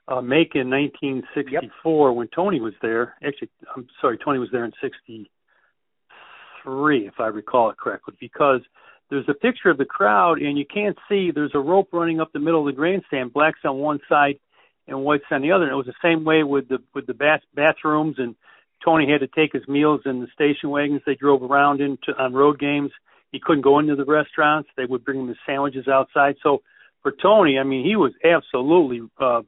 uh, 0.07 0.21
Macon, 0.21 0.71
1964, 0.71 2.13
when 2.13 2.29
Tony 2.29 2.61
was 2.61 2.75
there. 2.81 3.17
Actually, 3.27 3.51
I'm 3.75 3.89
sorry, 4.01 4.17
Tony 4.25 4.39
was 4.39 4.51
there 4.53 4.65
in 4.65 4.71
63, 4.81 7.09
if 7.09 7.15
I 7.19 7.27
recall 7.27 7.71
it 7.71 7.79
correctly, 7.79 8.15
because 8.21 8.61
there's 9.11 9.29
a 9.29 9.35
picture 9.35 9.71
of 9.71 9.79
the 9.79 9.87
crowd, 9.87 10.41
and 10.41 10.57
you 10.57 10.67
can't 10.73 10.97
see. 11.09 11.33
There's 11.33 11.51
a 11.55 11.59
rope 11.59 11.89
running 11.93 12.21
up 12.21 12.33
the 12.33 12.39
middle 12.39 12.61
of 12.61 12.67
the 12.67 12.79
grandstand, 12.79 13.33
blacks 13.33 13.59
on 13.65 13.79
one 13.79 13.99
side 14.09 14.39
and 14.87 15.03
whites 15.03 15.25
on 15.33 15.43
the 15.43 15.51
other. 15.51 15.65
And 15.65 15.73
it 15.73 15.77
was 15.77 15.87
the 15.87 15.95
same 16.01 16.23
way 16.25 16.45
with 16.45 16.69
the 16.69 16.79
with 16.95 17.09
the 17.09 17.15
bath 17.15 17.41
bathrooms, 17.55 18.19
and 18.19 18.37
Tony 18.85 19.11
had 19.11 19.21
to 19.21 19.27
take 19.27 19.53
his 19.53 19.67
meals 19.69 20.03
in 20.05 20.21
the 20.21 20.29
station 20.35 20.71
wagons 20.71 21.03
they 21.05 21.15
drove 21.15 21.43
around 21.43 21.81
into 21.81 22.13
on 22.19 22.33
road 22.33 22.59
games. 22.59 22.91
He 23.33 23.41
couldn't 23.41 23.63
go 23.63 23.79
into 23.79 23.97
the 23.97 24.05
restaurants; 24.05 24.69
they 24.77 24.85
would 24.85 25.05
bring 25.05 25.21
him 25.21 25.27
the 25.27 25.37
sandwiches 25.47 25.89
outside. 25.89 26.37
So 26.43 26.63
for 27.03 27.13
Tony, 27.13 27.59
I 27.59 27.65
mean, 27.65 27.85
he 27.85 27.97
was 27.97 28.13
absolutely 28.25 29.03
uh, 29.21 29.43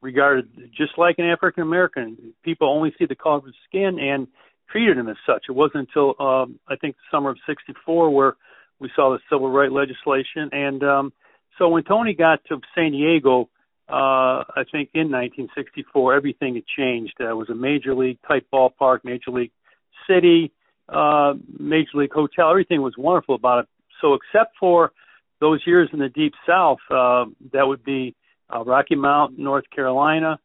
regarded 0.00 0.48
just 0.76 0.98
like 0.98 1.16
an 1.18 1.26
African 1.26 1.62
American. 1.62 2.34
People 2.44 2.68
only 2.68 2.92
see 2.98 3.06
the 3.06 3.14
color 3.14 3.38
of 3.38 3.44
his 3.44 3.54
skin 3.68 3.98
and 3.98 4.26
treated 4.70 4.98
him 4.98 5.08
as 5.08 5.16
such. 5.26 5.44
It 5.48 5.52
wasn't 5.52 5.88
until 5.88 6.14
um, 6.20 6.58
I 6.68 6.76
think 6.76 6.96
the 6.96 7.16
summer 7.16 7.30
of 7.30 7.38
'64 7.46 8.10
where 8.10 8.36
we 8.80 8.90
saw 8.94 9.10
the 9.10 9.20
civil 9.30 9.50
rights 9.50 9.72
legislation. 9.72 10.50
And 10.52 10.82
um, 10.82 11.12
so 11.58 11.68
when 11.68 11.84
Tony 11.84 12.14
got 12.14 12.40
to 12.48 12.60
San 12.74 12.92
Diego, 12.92 13.48
uh, 13.92 14.44
I 14.56 14.64
think 14.72 14.88
in 14.94 15.10
1964, 15.10 16.14
everything 16.14 16.54
had 16.54 16.64
changed. 16.66 17.12
Uh, 17.20 17.28
it 17.28 17.36
was 17.36 17.50
a 17.50 17.54
major 17.54 17.94
league 17.94 18.18
type 18.26 18.46
ballpark, 18.50 19.00
major 19.04 19.30
league 19.30 19.52
city, 20.08 20.50
uh, 20.88 21.34
major 21.58 21.90
league 21.94 22.12
hotel. 22.12 22.48
Everything 22.48 22.80
was 22.80 22.94
wonderful 22.96 23.34
about 23.34 23.64
it. 23.64 23.68
So 24.00 24.14
except 24.14 24.56
for 24.58 24.92
those 25.40 25.60
years 25.66 25.90
in 25.92 25.98
the 25.98 26.08
deep 26.08 26.32
south, 26.46 26.78
uh, 26.90 27.26
that 27.52 27.66
would 27.66 27.84
be 27.84 28.14
uh, 28.48 28.64
Rocky 28.64 28.94
Mount, 28.94 29.38
North 29.38 29.68
Carolina, 29.68 30.38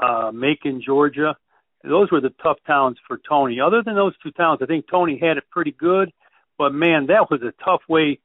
uh, 0.00 0.30
Macon, 0.32 0.80
Georgia. 0.84 1.36
Those 1.84 2.10
were 2.10 2.22
the 2.22 2.32
tough 2.42 2.58
towns 2.66 2.96
for 3.06 3.20
Tony. 3.28 3.60
Other 3.60 3.82
than 3.82 3.94
those 3.94 4.14
two 4.22 4.30
towns, 4.30 4.60
I 4.62 4.66
think 4.66 4.86
Tony 4.90 5.18
had 5.18 5.36
it 5.36 5.44
pretty 5.50 5.72
good. 5.72 6.12
But 6.56 6.72
man, 6.72 7.08
that 7.08 7.30
was 7.30 7.42
a 7.42 7.52
tough 7.62 7.82
way 7.90 8.20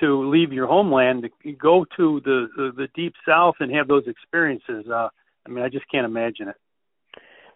to 0.00 0.28
leave 0.28 0.52
your 0.52 0.66
homeland 0.66 1.28
to 1.42 1.52
go 1.52 1.84
to 1.96 2.20
the 2.24 2.48
the, 2.56 2.72
the 2.76 2.88
deep 2.94 3.14
south 3.26 3.54
and 3.60 3.72
have 3.72 3.88
those 3.88 4.04
experiences. 4.06 4.86
Uh, 4.90 5.08
I 5.46 5.50
mean, 5.50 5.64
I 5.64 5.68
just 5.68 5.84
can't 5.90 6.04
imagine 6.04 6.48
it. 6.48 6.56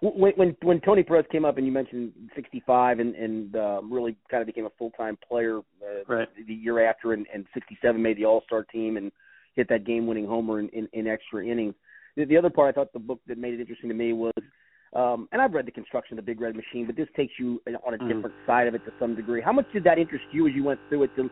When 0.00 0.33
when 0.37 0.57
when 0.62 0.81
Tony 0.81 1.02
Perez 1.02 1.25
came 1.33 1.45
up 1.45 1.57
and 1.57 1.66
you 1.66 1.73
mentioned 1.73 2.12
65 2.35 2.99
and 2.99 3.14
and 3.14 3.57
uh, 3.57 3.81
really 3.83 4.16
kind 4.31 4.43
of 4.43 4.47
became 4.47 4.66
a 4.66 4.73
full 4.78 4.90
time 4.90 5.19
player 5.26 5.59
uh, 5.59 6.05
right. 6.07 6.28
the 6.47 6.55
year 6.55 6.87
after 6.88 7.12
and, 7.12 7.26
and 7.33 7.47
67 7.55 8.00
made 8.00 8.19
the 8.19 8.26
All 8.26 8.43
Star 8.47 8.64
team 8.64 8.97
and 8.97 9.11
hit 9.55 9.69
that 9.71 9.87
game 9.87 10.07
winning 10.07 10.26
homer 10.26 10.61
in, 10.61 10.69
in, 10.69 10.88
in 10.93 11.07
extra 11.07 11.45
innings. 11.47 11.75
The, 12.16 12.26
the 12.26 12.37
other 12.37 12.50
part 12.50 12.69
I 12.69 12.73
thought 12.73 12.93
the 12.93 12.99
book 12.99 13.21
that 13.26 13.38
made 13.38 13.55
it 13.55 13.61
interesting 13.61 13.88
to 13.88 13.95
me 13.95 14.12
was 14.12 14.33
um, 14.95 15.28
and 15.33 15.43
I've 15.43 15.52
read 15.52 15.66
the 15.66 15.73
construction 15.73 16.19
of 16.19 16.25
the 16.25 16.31
Big 16.31 16.40
Red 16.40 16.55
Machine, 16.57 16.87
but 16.87 16.97
this 16.97 17.09
takes 17.16 17.35
you 17.38 17.61
on 17.66 17.95
a 17.95 17.99
mm. 17.99 18.09
different 18.09 18.35
mm. 18.35 18.47
side 18.47 18.66
of 18.66 18.75
it 18.75 18.85
to 18.85 18.93
some 18.99 19.14
degree. 19.14 19.43
How 19.43 19.52
much 19.52 19.66
did 19.73 19.85
that 19.85 19.99
interest 19.99 20.25
you 20.33 20.47
as 20.47 20.55
you 20.55 20.64
went 20.64 20.81
through 20.88 21.05
it 21.05 21.16
to 21.16 21.31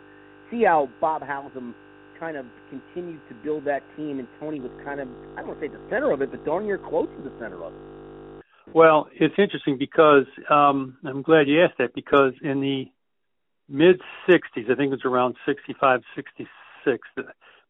see 0.55 0.65
how 0.65 0.89
Bob 1.01 1.23
Howsam 1.23 1.75
kind 2.19 2.37
of 2.37 2.47
continued 2.71 3.21
to 3.29 3.35
build 3.35 3.65
that 3.65 3.83
team, 3.97 4.19
and 4.19 4.29
Tony 4.41 4.61
was 4.61 4.71
kind 4.85 5.01
of 5.01 5.09
I 5.37 5.41
don't 5.41 5.49
want 5.49 5.61
to 5.61 5.67
say 5.67 5.73
the 5.73 5.81
center 5.91 6.13
of 6.13 6.23
it, 6.23 6.31
but 6.31 6.45
darn 6.45 6.67
near 6.67 6.79
close 6.79 7.09
to 7.17 7.23
the 7.23 7.33
center 7.41 7.63
of 7.63 7.73
it. 7.73 8.45
Well, 8.73 9.09
it's 9.13 9.35
interesting 9.39 9.77
because 9.79 10.27
um, 10.51 10.97
I'm 11.05 11.23
glad 11.23 11.49
you 11.49 11.63
asked 11.63 11.79
that 11.79 11.95
because 11.95 12.33
in 12.43 12.61
the 12.61 12.87
mid 13.69 14.01
60s, 14.29 14.71
I 14.71 14.75
think 14.75 14.89
it 14.89 14.91
was 14.91 15.05
around 15.05 15.37
65, 15.47 16.01
66, 16.17 17.09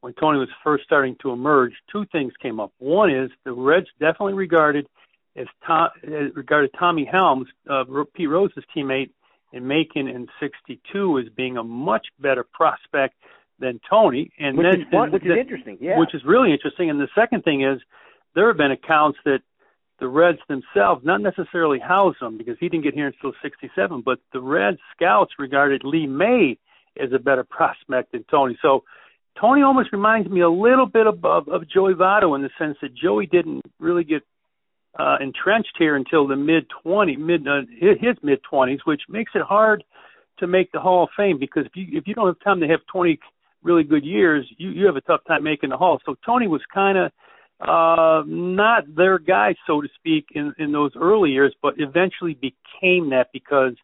when 0.00 0.14
Tony 0.14 0.38
was 0.38 0.49
first 0.62 0.85
starting 0.85 1.17
to 1.23 1.31
emerge, 1.31 1.73
two 1.91 2.05
things 2.12 2.33
came 2.41 2.61
up. 2.61 2.73
One 2.79 3.11
is 3.11 3.31
the 3.45 3.53
Reds 3.53 3.87
definitely 3.99 4.35
regarded 4.35 4.87
as 5.37 5.47
Tom, 5.67 5.88
regarded 6.35 6.71
Tommy 6.79 7.09
Helms, 7.11 7.49
uh, 7.69 7.85
Pete 8.14 8.29
Rose's 8.29 8.64
teammate 8.76 9.11
in 9.54 9.66
Macon 9.66 10.08
in 10.08 10.26
'62, 10.40 11.18
as 11.20 11.26
being 11.34 11.56
a 11.56 11.62
much 11.62 12.06
better 12.18 12.44
prospect 12.44 13.14
than 13.61 13.80
Tony. 13.88 14.30
And 14.38 14.58
which 14.58 14.66
then, 14.70 14.80
is 14.80 15.12
which 15.12 15.25
is 15.25 15.38
interesting, 15.38 15.78
yeah. 15.80 15.99
Which 15.99 16.14
is 16.14 16.23
really 16.26 16.52
interesting. 16.52 16.90
And 16.90 17.00
the 17.00 17.08
second 17.14 17.44
thing 17.44 17.62
is, 17.62 17.80
there 18.34 18.49
have 18.49 18.56
been 18.56 18.73
accounts 18.73 19.18
that 19.25 19.40
the 20.00 20.08
Reds 20.08 20.40
themselves, 20.49 21.04
not 21.04 21.20
necessarily 21.20 21.78
Howsam 21.78 22.37
because 22.37 22.56
he 22.58 22.68
didn't 22.68 22.84
get 22.84 22.94
here 22.94 23.06
until 23.06 23.32
'67, 23.42 24.02
but 24.04 24.18
the 24.32 24.40
Reds 24.40 24.78
scouts 24.94 25.32
regarded 25.38 25.82
Lee 25.84 26.06
May 26.06 26.58
as 27.00 27.12
a 27.14 27.18
better 27.18 27.44
prospect 27.44 28.12
than 28.12 28.25
Tony. 28.30 28.58
So. 28.61 28.84
Tony 29.40 29.62
almost 29.62 29.90
reminds 29.90 30.30
me 30.30 30.42
a 30.42 30.49
little 30.49 30.87
bit 30.87 31.08
of, 31.08 31.25
of, 31.25 31.49
of 31.49 31.68
Joey 31.68 31.94
Votto 31.94 32.37
in 32.37 32.42
the 32.42 32.50
sense 32.56 32.76
that 32.82 32.94
Joey 32.94 33.26
didn't 33.26 33.62
really 33.80 34.04
get 34.04 34.23
uh, 34.98 35.16
entrenched 35.20 35.76
here 35.78 35.96
until 35.96 36.26
the 36.26 36.36
mid 36.36 36.66
20 36.82 37.16
mid 37.16 37.46
uh, 37.48 37.62
his 37.80 38.16
mid 38.22 38.40
20s, 38.50 38.78
which 38.84 39.02
makes 39.08 39.32
it 39.34 39.42
hard 39.42 39.84
to 40.38 40.46
make 40.46 40.70
the 40.72 40.80
Hall 40.80 41.04
of 41.04 41.10
Fame 41.16 41.38
because 41.38 41.66
if 41.66 41.72
you 41.74 41.86
if 41.98 42.06
you 42.06 42.14
don't 42.14 42.26
have 42.26 42.40
time 42.40 42.60
to 42.60 42.68
have 42.68 42.80
20 42.92 43.18
really 43.62 43.84
good 43.84 44.04
years, 44.04 44.46
you 44.58 44.70
you 44.70 44.86
have 44.86 44.96
a 44.96 45.00
tough 45.02 45.20
time 45.26 45.42
making 45.42 45.70
the 45.70 45.76
Hall. 45.76 46.00
So 46.04 46.16
Tony 46.24 46.48
was 46.48 46.62
kind 46.72 46.98
of 46.98 47.12
uh 47.60 48.22
not 48.26 48.82
their 48.96 49.18
guy 49.18 49.54
so 49.66 49.80
to 49.80 49.88
speak 49.94 50.26
in 50.34 50.52
in 50.58 50.72
those 50.72 50.90
early 50.96 51.30
years 51.30 51.54
but 51.62 51.74
eventually 51.78 52.34
became 52.34 53.10
that 53.10 53.28
because 53.32 53.74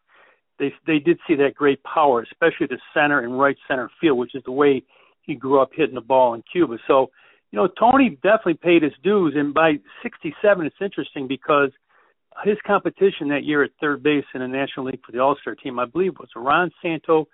they 0.58 0.72
they 0.88 0.98
did 0.98 1.20
see 1.26 1.36
that 1.36 1.54
great 1.54 1.80
power 1.84 2.20
especially 2.22 2.66
the 2.66 2.80
center 2.92 3.20
and 3.20 3.38
right 3.38 3.56
center 3.68 3.88
field 4.00 4.18
which 4.18 4.34
is 4.34 4.42
the 4.44 4.50
way 4.50 4.82
he 5.22 5.36
grew 5.36 5.60
up 5.60 5.70
hitting 5.72 5.94
the 5.94 6.00
ball 6.00 6.34
in 6.34 6.42
Cuba 6.50 6.78
so 6.88 7.10
you 7.50 7.58
know, 7.58 7.68
Tony 7.78 8.10
definitely 8.22 8.54
paid 8.54 8.82
his 8.82 8.92
dues, 9.02 9.34
and 9.36 9.52
by 9.52 9.74
'67, 10.02 10.66
it's 10.66 10.76
interesting 10.80 11.26
because 11.26 11.70
his 12.44 12.56
competition 12.66 13.28
that 13.28 13.44
year 13.44 13.62
at 13.64 13.70
third 13.80 14.02
base 14.02 14.24
in 14.34 14.40
the 14.40 14.48
National 14.48 14.86
League 14.86 15.00
for 15.04 15.12
the 15.12 15.18
All 15.18 15.36
Star 15.40 15.54
team, 15.54 15.78
I 15.78 15.86
believe, 15.86 16.14
was 16.18 16.28
Ron 16.36 16.70
Santo 16.82 17.28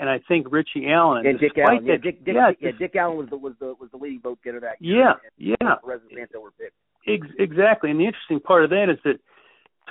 and 0.00 0.08
I 0.08 0.18
think 0.26 0.46
Richie 0.50 0.90
Allen. 0.90 1.26
And 1.26 1.38
Dick 1.38 1.52
Allen. 1.58 1.84
That, 1.84 1.90
yeah, 1.90 1.96
Dick, 2.02 2.24
Dick, 2.24 2.34
yeah, 2.34 2.50
yeah, 2.58 2.70
Dick 2.78 2.96
Allen 2.96 3.18
was 3.18 3.28
the 3.28 3.36
was 3.36 3.52
the 3.60 3.74
was 3.78 3.90
the 3.90 3.98
leading 3.98 4.20
vote 4.20 4.38
getter 4.42 4.60
that 4.60 4.80
year. 4.80 5.14
Yeah, 5.36 5.56
yeah. 5.60 5.74
Perez 5.84 6.00
and 6.08 6.18
Santo 6.18 6.40
were 6.40 6.52
picked. 6.52 6.74
Ex- 7.06 7.34
exactly, 7.38 7.90
and 7.90 8.00
the 8.00 8.06
interesting 8.06 8.40
part 8.40 8.64
of 8.64 8.70
that 8.70 8.86
is 8.90 8.98
that 9.04 9.20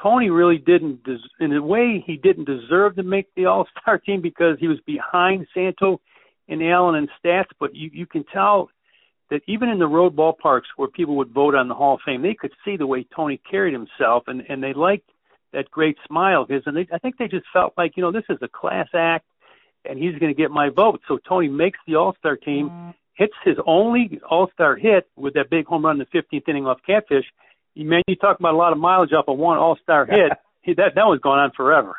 Tony 0.02 0.30
really 0.30 0.58
didn't, 0.58 1.04
des- 1.04 1.18
in 1.40 1.54
a 1.54 1.62
way, 1.62 2.04
he 2.06 2.18
didn't 2.18 2.46
deserve 2.46 2.96
to 2.96 3.04
make 3.04 3.28
the 3.36 3.46
All 3.46 3.68
Star 3.82 4.00
team 4.00 4.22
because 4.22 4.58
he 4.60 4.68
was 4.68 4.80
behind 4.86 5.48
Santo 5.54 6.02
and 6.48 6.64
Allen 6.64 6.96
in 6.96 7.08
stats. 7.24 7.50
But 7.60 7.76
you 7.76 7.92
you 7.94 8.08
can 8.08 8.26
tell 8.34 8.70
that 9.30 9.42
even 9.48 9.70
in 9.70 9.80
the 9.80 9.88
road 9.88 10.16
ballparks 10.16 10.70
where 10.76 10.88
people 10.88 11.16
would 11.18 11.30
vote 11.30 11.56
on 11.56 11.68
the 11.68 11.76
Hall 11.76 11.96
of 11.96 12.02
Fame, 12.06 12.22
they 12.22 12.34
could 12.34 12.52
see 12.66 12.78
the 12.78 12.88
way 12.88 13.06
Tony 13.16 13.40
carried 13.50 13.74
himself, 13.74 14.24
and 14.28 14.44
and 14.50 14.64
they 14.64 14.74
liked 14.74 15.10
that 15.54 15.70
great 15.72 15.98
smile 16.08 16.44
of 16.44 16.50
his, 16.50 16.64
and 16.66 16.78
they, 16.78 16.88
I 16.94 17.00
think 17.00 17.18
they 17.18 17.28
just 17.28 17.46
felt 17.52 17.74
like 17.78 17.94
you 17.96 18.04
know 18.04 18.12
this 18.12 18.26
is 18.30 18.38
a 18.42 18.48
class 18.48 18.88
act, 18.94 19.26
and 19.86 19.98
he's 19.98 20.18
going 20.20 20.34
to 20.34 20.40
get 20.40 20.52
my 20.52 20.70
vote. 20.70 21.02
So 21.08 21.18
Tony 21.18 21.48
makes 21.48 21.80
the 21.88 21.96
All 21.96 22.16
Star 22.20 22.36
team, 22.36 22.70
mm. 22.70 22.94
hits 23.14 23.34
his 23.44 23.58
only 23.66 24.20
All 24.30 24.50
Star 24.54 24.76
hit 24.76 25.08
with 25.16 25.36
that 25.36 25.50
big 25.50 25.66
home 25.66 25.86
run 25.86 26.00
in 26.00 26.08
the 26.12 26.20
15th 26.20 26.48
inning 26.48 26.66
off 26.66 26.80
Catfish. 26.86 27.26
Man, 27.76 28.02
you 28.08 28.16
talk 28.16 28.40
about 28.40 28.54
a 28.54 28.58
lot 28.58 28.74
of 28.74 28.80
mileage 28.80 29.14
off 29.14 29.26
of 29.28 29.38
one 29.38 29.58
All 29.58 29.78
Star 29.84 30.06
hit. 30.06 30.32
that 30.78 30.94
that 30.96 31.08
was 31.08 31.20
going 31.22 31.40
on 31.40 31.52
forever 31.56 31.96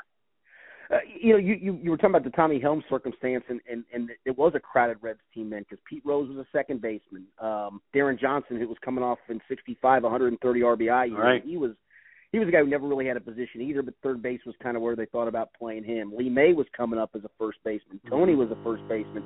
uh, 0.92 0.96
you 1.20 1.32
know, 1.32 1.38
you, 1.38 1.54
you 1.54 1.78
you 1.82 1.90
were 1.90 1.96
talking 1.96 2.10
about 2.10 2.24
the 2.24 2.30
Tommy 2.30 2.58
Helms 2.58 2.84
circumstance, 2.90 3.44
and 3.48 3.60
and 3.70 3.84
and 3.92 4.10
it 4.24 4.36
was 4.36 4.52
a 4.56 4.60
crowded 4.60 4.96
Reds 5.00 5.20
team 5.32 5.50
then 5.50 5.62
because 5.62 5.78
Pete 5.88 6.02
Rose 6.04 6.28
was 6.28 6.38
a 6.38 6.46
second 6.56 6.82
baseman. 6.82 7.26
Um, 7.40 7.80
Deron 7.94 8.18
Johnson, 8.18 8.58
who 8.58 8.66
was 8.66 8.78
coming 8.84 9.04
off 9.04 9.18
in 9.28 9.40
'65, 9.48 10.02
130 10.02 10.60
RBI, 10.60 11.08
year, 11.08 11.22
right. 11.22 11.44
he 11.44 11.56
was 11.56 11.72
he 12.32 12.38
was 12.38 12.48
a 12.48 12.50
guy 12.50 12.58
who 12.58 12.66
never 12.66 12.88
really 12.88 13.06
had 13.06 13.16
a 13.16 13.20
position 13.20 13.60
either, 13.60 13.82
but 13.82 13.94
third 14.02 14.20
base 14.20 14.40
was 14.44 14.54
kind 14.62 14.76
of 14.76 14.82
where 14.82 14.96
they 14.96 15.06
thought 15.06 15.28
about 15.28 15.50
playing 15.56 15.84
him. 15.84 16.12
Lee 16.16 16.28
May 16.28 16.52
was 16.52 16.66
coming 16.76 16.98
up 16.98 17.10
as 17.14 17.22
a 17.24 17.30
first 17.38 17.58
baseman. 17.64 18.00
Tony 18.08 18.34
was 18.34 18.50
a 18.50 18.58
first 18.64 18.82
baseman. 18.88 19.22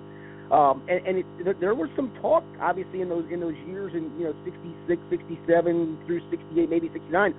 Um, 0.53 0.85
and 0.89 1.07
and 1.07 1.19
it, 1.19 1.61
there 1.61 1.75
was 1.75 1.89
some 1.97 2.13
talk, 2.21 2.45
obviously, 2.61 3.01
in 3.01 3.09
those 3.09 3.25
in 3.33 3.41
those 3.41 3.57
years, 3.67 3.93
in 3.95 4.13
you 4.19 4.25
know 4.25 4.35
'66, 4.45 5.01
'67 5.09 5.99
through 6.07 6.21
'68, 6.31 6.69
maybe 6.69 6.91
'69, 6.93 7.35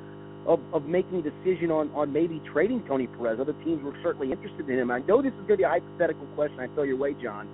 of, 0.45 0.59
of 0.73 0.85
making 0.85 1.19
a 1.19 1.21
decision 1.23 1.71
on, 1.71 1.89
on 1.91 2.13
maybe 2.13 2.41
trading 2.53 2.83
Tony 2.87 3.07
Perez. 3.07 3.39
Other 3.39 3.53
teams 3.63 3.83
were 3.83 3.97
certainly 4.03 4.31
interested 4.31 4.69
in 4.69 4.79
him. 4.79 4.91
I 4.91 4.99
know 4.99 5.21
this 5.21 5.33
is 5.33 5.47
going 5.47 5.49
to 5.49 5.57
be 5.57 5.63
a 5.63 5.69
hypothetical 5.69 6.25
question. 6.35 6.59
I 6.59 6.67
throw 6.67 6.83
your 6.83 6.97
way, 6.97 7.15
John. 7.21 7.47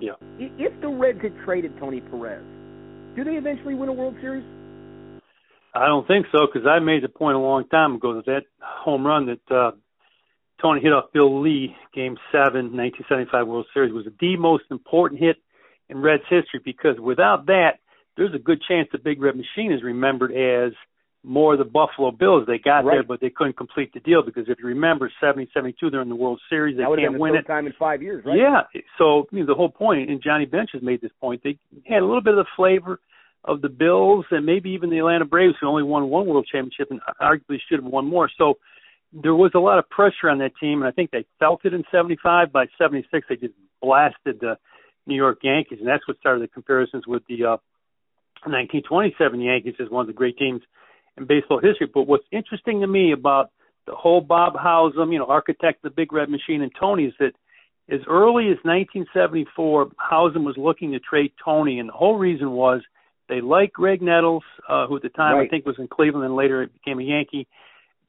Yeah. 0.00 0.12
If 0.38 0.78
the 0.80 0.88
Reds 0.88 1.20
had 1.22 1.32
traded 1.44 1.78
Tony 1.78 2.00
Perez, 2.00 2.44
do 3.16 3.24
they 3.24 3.36
eventually 3.36 3.74
win 3.74 3.88
a 3.88 3.92
World 3.92 4.16
Series? 4.20 4.44
I 5.74 5.86
don't 5.86 6.06
think 6.06 6.26
so 6.30 6.46
because 6.46 6.68
I 6.68 6.78
made 6.78 7.02
the 7.02 7.08
point 7.08 7.36
a 7.36 7.40
long 7.40 7.66
time 7.68 7.96
ago 7.96 8.14
that 8.14 8.26
that 8.26 8.42
home 8.60 9.06
run 9.06 9.26
that 9.26 9.54
uh, 9.54 9.72
Tony 10.60 10.80
hit 10.80 10.92
off 10.92 11.12
Bill 11.12 11.40
Lee, 11.40 11.74
Game 11.94 12.16
Seven, 12.30 12.76
1975 12.76 13.46
World 13.46 13.66
Series, 13.72 13.92
was 13.92 14.06
the 14.20 14.36
most 14.36 14.64
important 14.70 15.20
hit 15.20 15.36
in 15.88 15.98
Reds 15.98 16.22
history 16.28 16.60
because 16.64 17.00
without 17.00 17.46
that, 17.46 17.78
there's 18.16 18.34
a 18.34 18.38
good 18.38 18.62
chance 18.68 18.88
the 18.92 18.98
Big 18.98 19.20
Red 19.20 19.34
Machine 19.36 19.72
is 19.72 19.82
remembered 19.82 20.32
as– 20.32 20.72
more 21.24 21.56
the 21.56 21.64
Buffalo 21.64 22.10
Bills. 22.10 22.44
They 22.46 22.58
got 22.58 22.84
right. 22.84 22.96
there, 22.96 23.02
but 23.02 23.20
they 23.20 23.30
couldn't 23.30 23.56
complete 23.56 23.92
the 23.94 24.00
deal 24.00 24.22
because 24.22 24.44
if 24.46 24.58
you 24.58 24.66
remember, 24.66 25.10
70, 25.20 25.50
72, 25.54 25.90
they're 25.90 26.02
in 26.02 26.08
the 26.08 26.14
World 26.14 26.40
Series. 26.50 26.76
They 26.76 26.82
that 26.82 26.96
can't 26.98 27.18
win 27.18 27.34
it. 27.34 27.46
time 27.46 27.66
in 27.66 27.72
five 27.78 28.02
years, 28.02 28.24
right? 28.24 28.36
Yeah. 28.36 28.80
So 28.98 29.26
you 29.30 29.40
know, 29.40 29.46
the 29.46 29.54
whole 29.54 29.70
point, 29.70 30.10
and 30.10 30.22
Johnny 30.22 30.44
Bench 30.44 30.70
has 30.74 30.82
made 30.82 31.00
this 31.00 31.10
point. 31.20 31.42
They 31.42 31.58
had 31.88 32.02
a 32.02 32.06
little 32.06 32.22
bit 32.22 32.34
of 32.34 32.44
the 32.44 32.50
flavor 32.56 33.00
of 33.44 33.62
the 33.62 33.68
Bills 33.68 34.24
and 34.30 34.46
maybe 34.46 34.70
even 34.70 34.90
the 34.90 34.98
Atlanta 34.98 35.24
Braves, 35.24 35.54
who 35.60 35.66
only 35.66 35.82
won 35.82 36.08
one 36.08 36.26
World 36.26 36.48
Championship 36.50 36.88
and 36.90 37.00
arguably 37.20 37.58
should 37.68 37.82
have 37.82 37.90
won 37.90 38.06
more. 38.06 38.30
So 38.38 38.54
there 39.12 39.34
was 39.34 39.52
a 39.54 39.58
lot 39.58 39.78
of 39.78 39.88
pressure 39.88 40.28
on 40.28 40.38
that 40.38 40.52
team, 40.60 40.82
and 40.82 40.88
I 40.88 40.92
think 40.92 41.10
they 41.10 41.24
felt 41.38 41.64
it 41.64 41.72
in 41.72 41.84
'75. 41.90 42.52
By 42.52 42.66
'76, 42.78 43.26
they 43.28 43.36
just 43.36 43.54
blasted 43.80 44.40
the 44.40 44.58
New 45.06 45.16
York 45.16 45.38
Yankees, 45.42 45.78
and 45.78 45.88
that's 45.88 46.06
what 46.06 46.18
started 46.18 46.42
the 46.42 46.48
comparisons 46.48 47.06
with 47.06 47.22
the 47.28 47.44
uh, 47.44 47.56
1927 48.44 49.40
Yankees 49.40 49.74
as 49.80 49.88
one 49.88 50.02
of 50.02 50.06
the 50.06 50.12
great 50.12 50.36
teams 50.36 50.62
in 51.16 51.26
baseball 51.26 51.60
history. 51.60 51.88
But 51.92 52.06
what's 52.06 52.24
interesting 52.30 52.80
to 52.80 52.86
me 52.86 53.12
about 53.12 53.50
the 53.86 53.94
whole 53.94 54.20
Bob 54.20 54.54
Howsam, 54.54 55.12
you 55.12 55.18
know, 55.18 55.26
architect 55.26 55.84
of 55.84 55.90
the 55.92 55.94
Big 55.94 56.12
Red 56.12 56.28
Machine, 56.28 56.62
and 56.62 56.72
Tony 56.78 57.04
is 57.04 57.14
that 57.18 57.32
as 57.88 58.00
early 58.08 58.44
as 58.44 58.56
1974, 58.62 59.90
Howsam 60.10 60.44
was 60.44 60.56
looking 60.56 60.92
to 60.92 61.00
trade 61.00 61.32
Tony, 61.44 61.78
and 61.78 61.90
the 61.90 61.92
whole 61.92 62.16
reason 62.16 62.52
was 62.52 62.80
they 63.28 63.40
liked 63.40 63.76
Graig 63.76 64.00
Nettles, 64.00 64.42
uh, 64.68 64.86
who 64.86 64.96
at 64.96 65.02
the 65.02 65.10
time 65.10 65.36
right. 65.36 65.46
I 65.46 65.48
think 65.48 65.66
was 65.66 65.76
in 65.78 65.88
Cleveland 65.88 66.24
and 66.24 66.34
later 66.34 66.66
became 66.66 66.98
a 66.98 67.02
Yankee. 67.02 67.46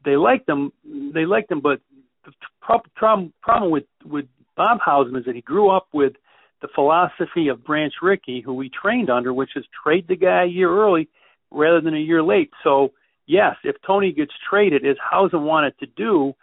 They 0.04 0.16
liked 0.16 0.48
him. 0.48 0.72
They 0.86 1.26
liked 1.26 1.52
him, 1.52 1.62
but 1.62 1.82
the 2.26 2.32
problem 2.62 3.34
problem 3.42 3.72
with 3.72 3.86
with 4.06 4.26
Bob 4.56 4.80
Howsam 4.86 5.18
is 5.18 5.26
that 5.26 5.36
he 5.36 5.42
grew 5.42 5.70
up 5.70 5.88
with 5.94 6.14
the 6.62 6.68
philosophy 6.74 7.50
of 7.50 7.64
Branch 7.64 7.94
Rickey, 8.02 8.42
who 8.44 8.54
we 8.54 8.70
trained 8.70 9.10
under, 9.10 9.34
which 9.34 9.52
is 9.56 9.66
trade 9.84 10.06
the 10.08 10.16
guy 10.16 10.44
a 10.44 10.48
year 10.48 10.70
early 10.70 11.10
rather 11.52 11.82
than 11.82 11.96
a 11.96 12.00
year 12.00 12.24
late. 12.24 12.52
So 12.64 12.92
yes, 13.28 13.56
if 13.64 13.76
Tony 13.86 14.12
gets 14.12 14.34
traded, 14.50 14.86
as 14.86 14.98
Howsam 14.98 15.44
wanted 15.44 15.78
to 15.80 15.88
do, 15.88 16.34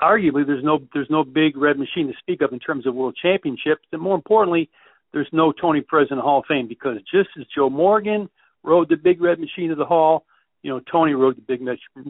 arguably 0.00 0.46
there's 0.46 0.64
no 0.64 0.80
there's 0.94 1.10
no 1.10 1.24
big 1.24 1.56
red 1.56 1.78
machine 1.78 2.06
to 2.08 2.14
speak 2.18 2.42
of 2.42 2.52
in 2.52 2.58
terms 2.58 2.86
of 2.86 2.94
world 2.94 3.16
championships, 3.20 3.84
and 3.92 4.00
more 4.00 4.14
importantly, 4.14 4.70
there's 5.12 5.28
no 5.32 5.52
Tony 5.52 5.82
Perez 5.82 6.08
in 6.10 6.18
Hall 6.18 6.40
of 6.40 6.46
Fame 6.46 6.68
because 6.68 6.98
just 7.10 7.30
as 7.38 7.46
Joe 7.54 7.70
Morgan 7.70 8.28
rode 8.62 8.88
the 8.88 8.96
big 8.96 9.20
red 9.20 9.38
machine 9.38 9.68
to 9.70 9.74
the 9.74 9.84
Hall, 9.84 10.24
you 10.62 10.70
know 10.70 10.80
Tony 10.80 11.14
rode 11.14 11.36
the 11.36 11.42
big 11.42 11.66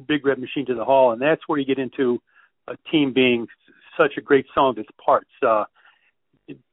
big 0.07 0.25
red 0.25 0.39
machine 0.39 0.67
to 0.67 0.75
the 0.75 0.85
Hall, 0.85 1.13
and 1.13 1.21
that's 1.21 1.43
where 1.47 1.59
you 1.59 1.65
get 1.65 1.79
into 1.79 2.21
a 2.69 2.77
team 2.91 3.13
being 3.13 3.49
such 3.97 4.13
a 4.17 4.21
great 4.21 4.47
sum 4.55 4.67
of 4.67 4.79
its 4.79 4.89
parts. 5.05 5.31
Uh, 5.43 5.65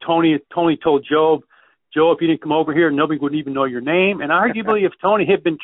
Tony 0.04 0.38
Tony 0.54 0.76
told 0.76 1.06
Joe, 1.08 1.42
Joe, 1.92 2.12
if 2.12 2.20
you 2.20 2.28
didn't 2.28 2.42
come 2.42 2.52
over 2.52 2.72
here, 2.72 2.90
nobody 2.90 3.18
would 3.18 3.34
even 3.34 3.52
know 3.52 3.64
your 3.64 3.80
name. 3.80 4.20
And 4.20 4.30
arguably, 4.30 4.86
if 4.86 4.92
Tony 5.02 5.26
had 5.26 5.42
been 5.42 5.58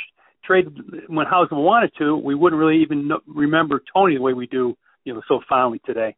traded 0.45 0.77
when 1.09 1.27
Howsam 1.27 1.63
wanted 1.63 1.93
to, 1.99 2.17
we 2.17 2.35
wouldn't 2.35 2.59
really 2.59 2.83
even 2.83 3.09
know, 3.09 3.21
remember 3.27 3.81
Tony 3.93 4.17
the 4.17 4.23
way 4.23 4.33
we 4.33 4.47
do, 4.47 4.77
you 5.05 5.15
know, 5.15 5.23
so 5.29 5.41
fondly 5.49 5.81
today. 5.85 6.17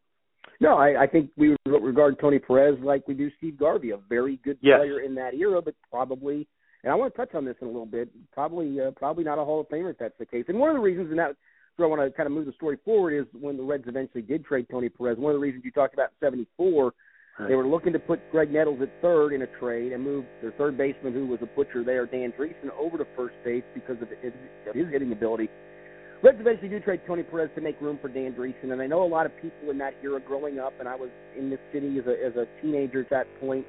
No, 0.61 0.77
I, 0.77 1.03
I 1.03 1.07
think 1.07 1.31
we 1.37 1.55
would 1.65 1.83
regard 1.83 2.19
Tony 2.19 2.37
Perez 2.37 2.77
like 2.81 3.07
we 3.07 3.13
do 3.13 3.31
Steve 3.37 3.57
Garvey, 3.57 3.91
a 3.91 3.97
very 3.97 4.39
good 4.43 4.57
yes. 4.61 4.79
player 4.79 4.99
in 4.99 5.15
that 5.15 5.33
era, 5.33 5.61
but 5.61 5.73
probably. 5.89 6.47
And 6.83 6.91
I 6.91 6.95
want 6.95 7.13
to 7.13 7.17
touch 7.17 7.33
on 7.33 7.45
this 7.45 7.55
in 7.61 7.67
a 7.67 7.71
little 7.71 7.85
bit. 7.85 8.09
Probably, 8.33 8.79
uh, 8.79 8.91
probably 8.91 9.23
not 9.23 9.37
a 9.37 9.45
Hall 9.45 9.61
of 9.61 9.69
Famer 9.69 9.91
if 9.91 9.97
that's 9.97 10.17
the 10.19 10.25
case. 10.25 10.45
And 10.47 10.59
one 10.59 10.69
of 10.69 10.75
the 10.75 10.81
reasons, 10.81 11.09
and 11.09 11.19
that 11.19 11.35
where 11.75 11.87
I 11.87 11.89
want 11.89 12.01
to 12.01 12.15
kind 12.15 12.27
of 12.27 12.33
move 12.33 12.45
the 12.45 12.51
story 12.53 12.77
forward, 12.83 13.13
is 13.13 13.25
when 13.39 13.55
the 13.55 13.63
Reds 13.63 13.85
eventually 13.87 14.21
did 14.21 14.43
trade 14.43 14.67
Tony 14.69 14.89
Perez. 14.89 15.17
One 15.17 15.31
of 15.33 15.39
the 15.39 15.41
reasons 15.41 15.63
you 15.63 15.71
talked 15.71 15.93
about 15.93 16.09
'74 16.19 16.93
they 17.47 17.55
were 17.55 17.67
looking 17.67 17.93
to 17.93 17.99
put 17.99 18.19
Graig 18.33 18.51
Nettles 18.51 18.81
at 18.81 18.89
third 19.01 19.33
in 19.33 19.41
a 19.41 19.47
trade 19.47 19.93
and 19.93 20.03
move 20.03 20.25
their 20.41 20.51
third 20.51 20.77
baseman, 20.77 21.13
who 21.13 21.25
was 21.25 21.39
a 21.41 21.45
butcher 21.45 21.83
there, 21.83 22.05
Dan 22.05 22.33
Driessen, 22.37 22.69
over 22.77 22.97
to 22.97 23.05
first 23.15 23.35
base 23.45 23.63
because 23.73 24.01
of 24.01 24.09
his 24.21 24.33
hitting 24.73 25.11
ability. 25.11 25.49
Reds 26.21 26.37
eventually 26.39 26.67
do 26.67 26.81
trade 26.81 26.99
Tony 27.07 27.23
Perez 27.23 27.49
to 27.55 27.61
make 27.61 27.79
room 27.79 27.97
for 28.01 28.09
Dan 28.09 28.33
Driessen, 28.33 28.73
and 28.73 28.81
I 28.81 28.87
know 28.87 29.03
a 29.03 29.07
lot 29.07 29.25
of 29.25 29.31
people 29.37 29.71
in 29.71 29.77
that 29.77 29.93
era 30.03 30.19
growing 30.19 30.59
up, 30.59 30.73
and 30.79 30.89
I 30.89 30.95
was 30.95 31.09
in 31.37 31.49
this 31.49 31.59
city 31.71 31.97
as 31.97 32.07
a 32.07 32.25
as 32.25 32.35
a 32.35 32.45
teenager 32.61 32.99
at 32.99 33.09
that 33.09 33.27
point, 33.39 33.65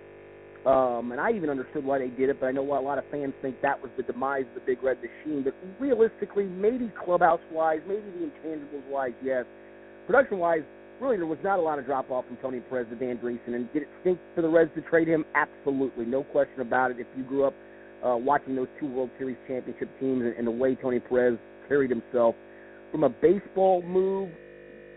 um, 0.67 1.13
and 1.13 1.21
I 1.21 1.31
even 1.31 1.49
understood 1.49 1.85
why 1.85 1.99
they 1.99 2.09
did 2.09 2.29
it, 2.29 2.41
but 2.41 2.47
I 2.47 2.51
know 2.51 2.63
a 2.63 2.83
lot 2.83 2.99
of 2.99 3.05
fans 3.11 3.35
think 3.41 3.63
that 3.63 3.81
was 3.81 3.91
the 3.97 4.03
demise 4.03 4.47
of 4.49 4.55
the 4.55 4.67
Big 4.67 4.83
Red 4.83 4.99
Machine. 4.99 5.43
But 5.45 5.55
realistically, 5.79 6.45
maybe 6.45 6.91
clubhouse 7.05 7.41
wise, 7.53 7.81
maybe 7.87 8.03
the 8.19 8.27
intangibles 8.27 8.87
wise, 8.91 9.15
yes. 9.23 9.47
Production 10.07 10.39
wise, 10.39 10.65
really 11.01 11.17
there 11.17 11.27
was 11.27 11.39
not 11.43 11.59
a 11.59 11.63
lot 11.63 11.79
of 11.79 11.87
drop 11.87 12.11
off 12.11 12.27
from 12.27 12.37
Tony 12.39 12.61
Perez 12.61 12.87
to 12.91 12.97
Dan 12.97 13.19
Driessen. 13.19 13.55
And 13.55 13.73
did 13.73 13.83
it 13.83 13.89
stink 14.01 14.19
for 14.35 14.43
the 14.43 14.49
Reds 14.49 14.71
to 14.75 14.83
trade 14.83 15.09
him? 15.09 15.25
Absolutely, 15.35 16.05
no 16.05 16.23
question 16.25 16.61
about 16.61 16.91
it. 16.91 16.99
If 16.99 17.07
you 17.17 17.25
grew 17.25 17.45
up 17.45 17.55
uh, 18.05 18.17
watching 18.17 18.57
those 18.57 18.69
two 18.79 18.87
World 18.87 19.11
Series 19.19 19.37
championship 19.49 19.89
teams 19.99 20.23
and, 20.23 20.35
and 20.37 20.47
the 20.47 20.51
way 20.51 20.75
Tony 20.75 21.01
Perez 21.01 21.39
carried 21.69 21.91
himself, 21.91 22.35
from 22.91 23.05
a 23.05 23.09
baseball 23.09 23.83
move, 23.83 24.31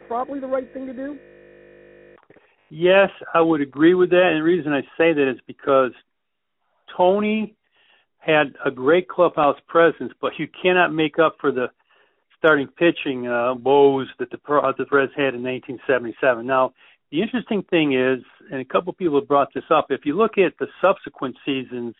probably 0.07 0.39
the 0.39 0.47
right 0.47 0.71
thing 0.73 0.87
to 0.87 0.93
do. 0.93 1.17
Yes, 2.69 3.09
I 3.33 3.41
would 3.41 3.61
agree 3.61 3.93
with 3.93 4.09
that. 4.09 4.29
And 4.31 4.39
the 4.39 4.43
reason 4.43 4.73
I 4.73 4.81
say 4.97 5.13
that 5.13 5.29
is 5.29 5.39
because 5.45 5.91
Tony 6.97 7.55
had 8.17 8.53
a 8.65 8.71
great 8.71 9.07
clubhouse 9.07 9.57
presence, 9.67 10.11
but 10.21 10.31
you 10.39 10.47
cannot 10.61 10.93
make 10.93 11.19
up 11.19 11.35
for 11.39 11.51
the 11.51 11.67
starting 12.43 12.67
pitching 12.67 13.25
uh, 13.25 13.53
woes 13.53 14.07
that 14.19 14.29
the 14.29 14.37
uh, 14.53 14.73
the 14.77 14.85
Reds 14.91 15.13
had 15.15 15.33
in 15.33 15.43
1977. 15.43 16.45
Now, 16.45 16.73
the 17.09 17.21
interesting 17.21 17.63
thing 17.69 17.93
is, 17.93 18.21
and 18.51 18.59
a 18.59 18.65
couple 18.65 18.89
of 18.89 18.97
people 18.97 19.17
have 19.17 19.29
brought 19.29 19.53
this 19.55 19.63
up. 19.73 19.87
If 19.89 20.01
you 20.03 20.17
look 20.17 20.37
at 20.37 20.51
the 20.59 20.67
subsequent 20.81 21.37
seasons 21.45 21.95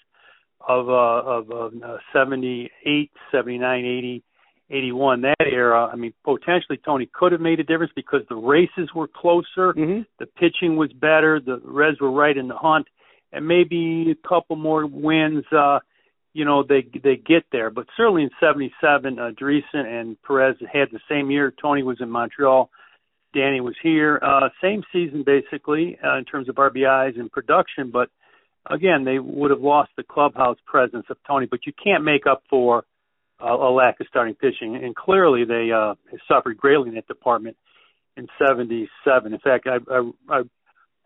of 0.67 0.89
uh, 0.89 0.91
of 0.91 1.49
uh, 1.49 1.97
78, 2.12 3.12
79, 3.32 3.86
80, 3.86 4.23
81, 4.69 5.21
that 5.21 5.36
era, 5.39 5.89
I 5.91 5.95
mean, 5.95 6.13
potentially 6.25 6.77
Tony 6.84 7.10
could 7.13 7.32
have 7.32 7.39
made 7.39 7.62
a 7.62 7.63
difference 7.63 7.93
because 7.95 8.21
the 8.27 8.36
races 8.36 8.89
were 8.93 9.08
closer, 9.08 9.71
mm-hmm. 9.73 10.01
the 10.19 10.25
pitching 10.25 10.75
was 10.75 10.91
better, 10.91 11.39
the 11.39 11.62
Reds 11.63 12.01
were 12.01 12.12
right 12.12 12.36
in 12.36 12.49
the 12.49 12.58
hunt, 12.58 12.88
and 13.32 13.47
maybe 13.47 14.12
a 14.12 14.27
couple 14.27 14.58
more 14.58 14.86
wins. 14.86 15.45
Uh, 15.56 15.79
you 16.34 16.46
know 16.46 16.63
they 16.63 16.86
they 17.04 17.15
get 17.15 17.46
there. 17.52 17.69
But 17.69 17.88
certainly 17.96 18.24
in 18.24 18.30
'77, 18.39 19.19
uh, 19.19 19.32
Driessen 19.39 19.86
and 19.86 20.22
Perez 20.24 20.56
had 20.62 20.89
the 20.91 21.00
same 21.10 21.32
year. 21.32 21.54
Tony 21.62 21.84
was 21.84 21.98
in 22.02 22.10
Montreal, 22.10 22.69
Danny 23.34 23.62
was 23.62 23.76
here. 23.82 24.19
Uh, 24.22 24.50
same 24.62 24.84
season 24.91 25.24
basically 25.26 25.98
uh, 26.04 26.17
in 26.17 26.26
terms 26.26 26.50
of 26.50 26.56
RBIs 26.56 27.19
and 27.19 27.32
production, 27.32 27.91
but 27.91 28.10
again 28.69 29.04
they 29.04 29.19
would 29.19 29.52
have 29.52 29.62
lost 29.62 29.91
the 29.98 30.04
clubhouse 30.04 30.58
presence 30.65 31.06
of 31.10 31.17
Tony. 31.28 31.48
But 31.50 31.65
you 31.65 31.74
can't 31.84 32.04
make 32.04 32.26
up 32.28 32.43
for 32.50 32.84
uh, 33.43 33.54
a 33.54 33.72
lack 33.72 34.00
of 34.00 34.08
starting 34.08 34.36
pitching, 34.36 34.76
and 34.76 34.96
clearly 34.96 35.46
they 35.46 35.69
uh, 35.72 35.96
suffered 36.28 36.58
greatly 36.58 36.89
in 36.89 36.96
that 36.96 37.08
department 37.08 37.58
in 38.15 38.28
'77. 38.39 39.34
In 39.34 39.39
fact, 39.39 39.67
I, 39.67 39.78
I, 39.91 40.12
I 40.30 40.41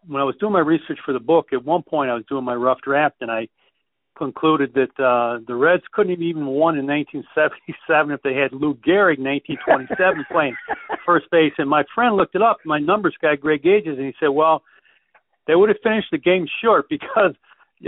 when 0.05 0.21
I 0.21 0.25
was 0.25 0.35
doing 0.39 0.53
my 0.53 0.59
research 0.59 0.99
for 1.05 1.13
the 1.13 1.19
book, 1.19 1.47
at 1.51 1.65
one 1.65 1.83
point 1.83 2.09
I 2.09 2.13
was 2.13 2.23
doing 2.29 2.45
my 2.45 2.55
rough 2.55 2.79
draft 2.81 3.15
and 3.21 3.31
I 3.31 3.47
concluded 4.17 4.73
that 4.73 5.03
uh, 5.03 5.39
the 5.47 5.55
Reds 5.55 5.83
couldn't 5.93 6.11
have 6.11 6.21
even 6.21 6.45
won 6.45 6.77
in 6.77 6.87
1977 6.87 8.11
if 8.11 8.21
they 8.23 8.33
had 8.33 8.51
Lou 8.51 8.73
Gehrig 8.75 9.19
1927 9.19 10.25
playing 10.31 10.55
first 11.05 11.29
base. 11.31 11.53
And 11.57 11.69
my 11.69 11.83
friend 11.93 12.15
looked 12.15 12.35
it 12.35 12.41
up, 12.41 12.57
my 12.65 12.79
numbers 12.79 13.15
guy, 13.21 13.35
Greg 13.35 13.63
Gajus, 13.63 13.97
and 13.97 14.05
he 14.05 14.13
said, 14.19 14.29
well, 14.29 14.63
they 15.45 15.55
would 15.55 15.69
have 15.69 15.77
finished 15.83 16.07
the 16.11 16.17
game 16.17 16.47
short 16.61 16.87
because 16.89 17.35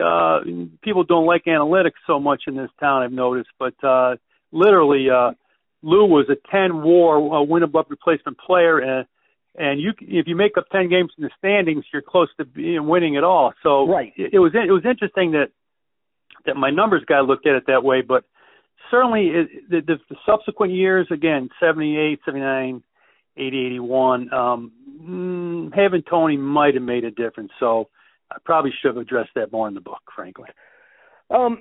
uh, 0.02 0.40
people 0.84 1.04
don't 1.04 1.26
like 1.26 1.46
analytics 1.46 2.00
so 2.06 2.20
much 2.20 2.44
in 2.48 2.56
this 2.56 2.70
town, 2.80 3.04
I've 3.04 3.12
noticed. 3.12 3.50
But 3.58 3.84
uh, 3.84 4.16
literally, 4.52 5.08
uh, 5.10 5.32
Lou 5.82 6.06
was 6.06 6.30
a 6.30 6.38
10 6.52 6.84
war 6.84 7.38
uh, 7.38 7.44
win 7.44 7.64
above 7.64 7.88
replacement 7.90 8.38
player. 8.38 8.80
And, 8.80 9.08
and 9.56 9.82
you, 9.82 9.94
if 10.00 10.28
you 10.28 10.36
make 10.36 10.58
up 10.58 10.66
10 10.72 10.90
games 10.90 11.12
in 11.18 11.24
the 11.24 11.32
standings, 11.38 11.86
you're 11.92 12.02
close 12.02 12.30
to 12.38 12.46
being 12.46 12.88
winning 12.88 13.16
it 13.16 13.24
all. 13.24 13.54
So 13.64 13.88
right. 13.88 14.14
it, 14.16 14.34
it 14.34 14.40
was 14.40 14.52
it 14.54 14.72
was 14.72 14.86
interesting 14.86 15.32
that 15.32 15.50
that 16.46 16.56
my 16.56 16.70
numbers 16.70 17.04
guy 17.08 17.22
looked 17.22 17.48
at 17.48 17.56
it 17.56 17.64
that 17.68 17.84
way, 17.84 18.02
but 18.02 18.24
certainly 18.92 19.28
it, 19.28 19.70
the, 19.70 19.82
the, 19.82 19.96
the 20.10 20.16
subsequent 20.26 20.74
years, 20.74 21.08
again, 21.12 21.50
78, 21.60 22.20
79, 22.26 22.84
80, 23.38 23.66
81, 23.66 24.34
um, 24.34 24.72
mm, 25.02 25.76
having 25.76 26.04
Tony 26.10 26.38
might 26.38 26.74
have 26.74 26.84
made 26.84 27.04
a 27.04 27.12
difference. 27.12 27.52
So 27.60 27.90
I 28.32 28.38
probably 28.44 28.72
should 28.82 28.90
have 28.90 28.98
addressed 28.98 29.32
that 29.36 29.52
more 29.52 29.68
in 29.68 29.74
the 29.74 29.82
book, 29.82 30.02
frankly. 30.16 30.50
Um, 31.32 31.60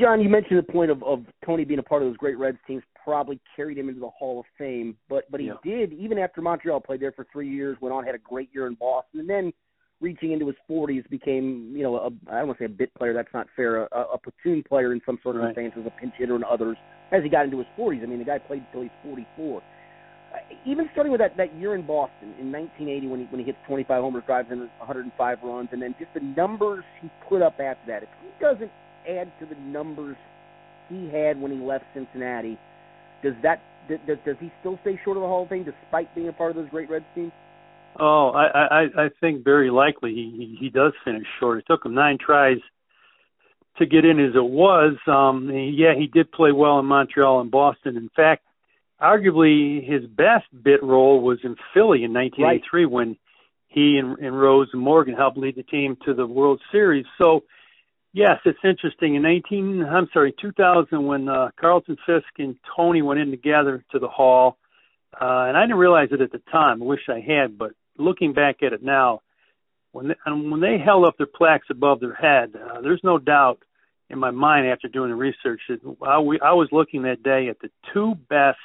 John, 0.00 0.20
you 0.20 0.28
mentioned 0.28 0.58
the 0.58 0.72
point 0.72 0.90
of, 0.90 1.02
of 1.04 1.24
Tony 1.44 1.64
being 1.64 1.78
a 1.78 1.82
part 1.82 2.02
of 2.02 2.08
those 2.08 2.16
great 2.16 2.36
Reds 2.38 2.58
teams 2.66 2.82
probably 3.04 3.38
carried 3.54 3.78
him 3.78 3.88
into 3.88 4.00
the 4.00 4.08
Hall 4.08 4.40
of 4.40 4.46
Fame, 4.58 4.96
but 5.08 5.30
but 5.30 5.40
he 5.40 5.46
yeah. 5.46 5.54
did 5.62 5.92
even 5.92 6.18
after 6.18 6.42
Montreal 6.42 6.80
played 6.80 7.00
there 7.00 7.12
for 7.12 7.24
three 7.32 7.48
years, 7.48 7.76
went 7.80 7.94
on 7.94 8.04
had 8.04 8.16
a 8.16 8.18
great 8.18 8.50
year 8.52 8.66
in 8.66 8.74
Boston, 8.74 9.20
and 9.20 9.30
then 9.30 9.52
reaching 10.00 10.32
into 10.32 10.46
his 10.46 10.56
40s, 10.70 11.08
became 11.08 11.72
you 11.74 11.82
know 11.82 11.96
a, 11.96 12.06
I 12.30 12.38
don't 12.38 12.48
want 12.48 12.58
to 12.58 12.62
say 12.62 12.66
a 12.66 12.74
bit 12.74 12.94
player. 12.94 13.12
That's 13.12 13.32
not 13.32 13.46
fair. 13.56 13.84
A, 13.84 14.02
a 14.14 14.18
platoon 14.18 14.62
player 14.68 14.92
in 14.92 15.00
some 15.06 15.18
sort 15.22 15.36
of 15.36 15.42
right. 15.42 15.54
sense 15.54 15.72
as 15.78 15.86
a 15.86 15.90
pinch 15.90 16.14
hitter 16.16 16.34
and 16.34 16.44
others 16.44 16.76
as 17.12 17.22
he 17.22 17.28
got 17.28 17.44
into 17.44 17.58
his 17.58 17.66
40s. 17.78 18.02
I 18.02 18.06
mean, 18.06 18.18
the 18.18 18.24
guy 18.24 18.38
played 18.38 18.64
until 18.66 18.82
he's 18.82 18.90
44. 19.04 19.62
Uh, 20.32 20.38
even 20.64 20.88
starting 20.92 21.12
with 21.12 21.20
that 21.20 21.36
that 21.36 21.54
year 21.56 21.74
in 21.74 21.86
Boston 21.86 22.34
in 22.40 22.50
1980 22.52 23.06
when 23.06 23.20
he 23.20 23.26
when 23.26 23.40
he 23.40 23.46
hits 23.46 23.58
25 23.66 24.02
homers, 24.02 24.24
drives 24.26 24.50
in 24.50 24.58
105 24.58 25.38
runs, 25.42 25.68
and 25.72 25.80
then 25.80 25.94
just 25.98 26.12
the 26.14 26.20
numbers 26.20 26.84
he 27.00 27.10
put 27.28 27.42
up 27.42 27.58
after 27.60 27.86
that. 27.86 28.02
If 28.02 28.08
he 28.22 28.44
doesn't 28.44 28.70
add 29.08 29.32
to 29.40 29.46
the 29.46 29.58
numbers 29.60 30.16
he 30.88 31.08
had 31.08 31.40
when 31.40 31.52
he 31.52 31.58
left 31.58 31.84
Cincinnati, 31.94 32.58
does 33.22 33.34
that 33.42 33.60
does, 33.88 34.18
does 34.24 34.36
he 34.40 34.50
still 34.60 34.78
stay 34.82 34.98
short 35.04 35.16
of 35.16 35.22
the 35.22 35.28
Hall 35.28 35.44
of 35.44 35.48
Fame 35.48 35.64
despite 35.64 36.12
being 36.14 36.28
a 36.28 36.32
part 36.32 36.50
of 36.50 36.56
those 36.56 36.68
great 36.70 36.90
Reds 36.90 37.04
teams? 37.14 37.32
Oh, 37.98 38.30
I, 38.30 38.46
I 38.46 39.04
I 39.04 39.08
think 39.20 39.44
very 39.44 39.70
likely 39.70 40.12
he 40.14 40.56
he 40.60 40.68
does 40.68 40.92
finish 41.04 41.26
short. 41.40 41.58
It 41.58 41.64
took 41.66 41.84
him 41.84 41.94
nine 41.94 42.18
tries 42.18 42.58
to 43.78 43.86
get 43.86 44.04
in 44.04 44.20
as 44.20 44.34
it 44.34 44.44
was. 44.44 44.96
Um, 45.06 45.50
yeah, 45.50 45.94
he 45.94 46.06
did 46.06 46.32
play 46.32 46.52
well 46.52 46.78
in 46.78 46.86
Montreal 46.86 47.40
and 47.40 47.50
Boston. 47.50 47.96
In 47.96 48.10
fact, 48.14 48.42
arguably 49.00 49.86
his 49.86 50.06
best 50.06 50.46
bit 50.62 50.82
role 50.82 51.20
was 51.20 51.38
in 51.44 51.56
Philly 51.74 52.04
in 52.04 52.12
1983 52.12 52.84
right. 52.84 52.90
when 52.90 53.16
he 53.68 53.98
and, 53.98 54.18
and 54.18 54.38
Rose 54.38 54.68
and 54.72 54.80
Morgan 54.80 55.14
helped 55.14 55.36
lead 55.36 55.56
the 55.56 55.62
team 55.62 55.96
to 56.06 56.14
the 56.14 56.26
World 56.26 56.60
Series. 56.72 57.04
So, 57.20 57.44
yes, 58.12 58.38
it's 58.44 58.58
interesting. 58.64 59.14
In 59.16 59.22
19, 59.22 59.84
I'm 59.84 60.08
sorry, 60.12 60.34
2000, 60.40 61.04
when 61.04 61.28
uh, 61.28 61.50
Carlton 61.60 61.96
Fisk 62.06 62.26
and 62.38 62.56
Tony 62.74 63.02
went 63.02 63.20
in 63.20 63.30
together 63.30 63.84
to 63.92 63.98
the 63.98 64.08
Hall, 64.08 64.56
uh, 65.12 65.48
and 65.48 65.56
I 65.56 65.62
didn't 65.62 65.76
realize 65.76 66.08
it 66.12 66.20
at 66.20 66.32
the 66.32 66.40
time. 66.50 66.82
I 66.82 66.86
wish 66.86 67.00
I 67.08 67.20
had, 67.20 67.58
but 67.58 67.72
looking 67.98 68.32
back 68.32 68.62
at 68.62 68.72
it 68.72 68.82
now, 68.82 69.22
when 69.92 70.08
they, 70.08 70.14
and 70.26 70.50
when 70.50 70.60
they 70.60 70.78
held 70.78 71.06
up 71.06 71.16
their 71.16 71.26
plaques 71.26 71.68
above 71.70 72.00
their 72.00 72.14
head, 72.14 72.54
uh, 72.54 72.80
there's 72.80 73.00
no 73.02 73.18
doubt 73.18 73.58
in 74.10 74.18
my 74.18 74.30
mind 74.30 74.66
after 74.66 74.88
doing 74.88 75.10
the 75.10 75.16
research 75.16 75.60
that 75.68 75.80
I, 76.06 76.20
we, 76.20 76.38
I 76.40 76.52
was 76.52 76.68
looking 76.70 77.02
that 77.02 77.22
day 77.22 77.48
at 77.48 77.58
the 77.60 77.70
two 77.92 78.14
best 78.28 78.58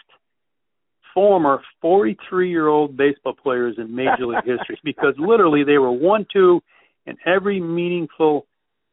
former 1.14 1.62
43 1.82 2.50
year 2.50 2.68
old 2.68 2.96
baseball 2.96 3.34
players 3.34 3.76
in 3.78 3.96
Major 3.96 4.26
League 4.28 4.46
history 4.46 4.80
because 4.84 5.16
literally 5.18 5.64
they 5.64 5.78
were 5.78 5.92
one 5.92 6.26
two 6.32 6.62
in 7.06 7.18
every 7.26 7.60
meaningful 7.60 8.46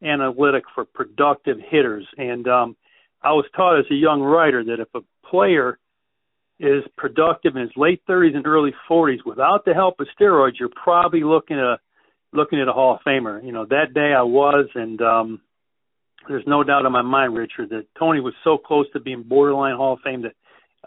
analytic 0.03 0.65
for 0.75 0.85
productive 0.85 1.59
hitters. 1.59 2.07
And 2.17 2.47
um, 2.49 2.77
I 3.23 3.33
was 3.33 3.45
taught 3.55 3.79
as 3.79 3.87
a 3.91 3.95
young 3.95 4.23
writer 4.23 4.65
that 4.65 4.81
if 4.81 4.89
a 4.95 5.01
player 5.29 5.79
is 6.61 6.83
productive 6.97 7.55
in 7.57 7.63
his 7.63 7.71
late 7.77 8.03
30s 8.09 8.35
and 8.35 8.47
early 8.47 8.73
40s 8.91 9.19
without 9.25 9.65
the 9.65 9.75
help 9.75 10.01
of 10.01 10.09
steroids, 10.19 10.59
you're 10.59 10.69
probably 10.69 11.23
looking 11.23 11.59
at 11.59 11.81
looking 12.33 12.61
at 12.61 12.69
a 12.69 12.73
Hall 12.73 12.95
of 12.95 13.01
Famer. 13.07 13.43
You 13.45 13.53
know, 13.53 13.65
that 13.67 13.95
day 13.95 14.13
I 14.17 14.23
was, 14.23 14.69
and 14.75 15.01
um, 15.01 15.41
there's 16.29 16.45
no 16.47 16.63
doubt 16.63 16.85
in 16.85 16.93
my 16.93 17.03
mind, 17.03 17.35
Richard, 17.35 17.71
that 17.71 17.87
Tony 17.99 18.21
was 18.21 18.35
so 18.45 18.59
close 18.59 18.87
to 18.93 19.01
being 19.01 19.23
borderline 19.23 19.77
Hall 19.77 19.95
of 19.95 20.01
Fame 20.05 20.23
that 20.23 20.35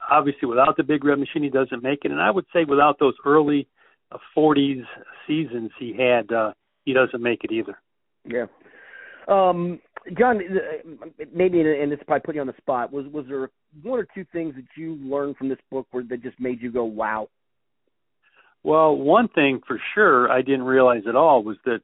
obviously 0.10 0.48
without 0.48 0.78
the 0.78 0.84
big 0.84 1.04
red 1.04 1.20
machine 1.20 1.44
he 1.44 1.50
doesn't 1.50 1.84
make 1.84 2.00
it, 2.04 2.12
and 2.12 2.22
I 2.22 2.32
would 2.32 2.46
say 2.54 2.64
without 2.64 3.00
those 3.00 3.16
early 3.26 3.68
uh, 4.12 4.18
40s 4.38 4.84
seasons 5.28 5.72
he 5.80 5.96
had, 5.98 6.32
uh, 6.32 6.54
he 6.86 6.94
doesn't 6.94 7.22
make 7.22 7.44
it 7.44 7.52
either. 7.52 7.78
Yeah. 8.26 8.46
Um, 9.28 9.80
John, 10.18 10.40
uh, 10.40 11.24
maybe 11.34 11.62
and 11.62 11.92
this 11.92 12.00
probably 12.08 12.22
put 12.22 12.36
you 12.36 12.42
on 12.42 12.48
the 12.48 12.58
spot. 12.58 12.92
Was 12.92 13.06
was 13.08 13.26
there 13.28 13.50
one 13.84 14.00
or 14.00 14.08
two 14.16 14.26
things 14.32 14.56
that 14.56 14.66
you 14.76 14.96
learned 14.96 15.38
from 15.38 15.50
this 15.50 15.60
book 15.70 15.88
where 15.92 16.04
that 16.04 16.24
just 16.24 16.40
made 16.40 16.62
you 16.62 16.72
go, 16.72 16.84
"Wow"? 16.84 17.30
Well, 18.64 18.96
one 18.96 19.28
thing 19.28 19.62
for 19.68 19.80
sure 19.94 20.32
I 20.32 20.42
didn't 20.42 20.64
realize 20.64 21.04
at 21.08 21.16
all 21.16 21.44
was 21.44 21.58
that 21.66 21.82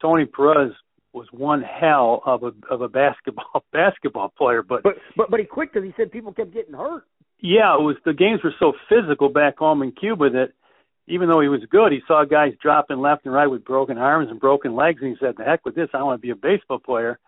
Tony 0.00 0.26
Perez 0.26 0.72
was 1.12 1.26
one 1.32 1.62
hell 1.62 2.22
of 2.26 2.42
a 2.42 2.52
of 2.70 2.82
a 2.82 2.88
basketball 2.88 3.64
basketball 3.72 4.32
player. 4.36 4.62
But 4.62 4.82
but 4.82 4.94
but, 5.16 5.30
but 5.30 5.40
he 5.40 5.46
quit 5.46 5.72
because 5.72 5.86
he 5.86 5.94
said 5.96 6.12
people 6.12 6.32
kept 6.32 6.52
getting 6.52 6.74
hurt. 6.74 7.04
Yeah, 7.40 7.74
it 7.78 7.82
was 7.82 7.96
the 8.04 8.12
games 8.12 8.40
were 8.42 8.54
so 8.58 8.72
physical 8.88 9.28
back 9.28 9.58
home 9.58 9.82
in 9.82 9.92
Cuba 9.92 10.30
that 10.30 10.52
even 11.06 11.28
though 11.28 11.40
he 11.40 11.48
was 11.48 11.60
good, 11.70 11.92
he 11.92 12.00
saw 12.06 12.24
guys 12.24 12.52
dropping 12.60 12.98
left 12.98 13.24
and 13.24 13.34
right 13.34 13.46
with 13.46 13.64
broken 13.64 13.96
arms 13.96 14.28
and 14.30 14.38
broken 14.38 14.74
legs, 14.74 15.00
and 15.00 15.10
he 15.10 15.16
said, 15.18 15.36
"The 15.36 15.44
heck 15.44 15.64
with 15.64 15.74
this! 15.74 15.88
I 15.94 16.02
want 16.02 16.20
to 16.20 16.26
be 16.26 16.30
a 16.30 16.36
baseball 16.36 16.78
player. 16.78 17.18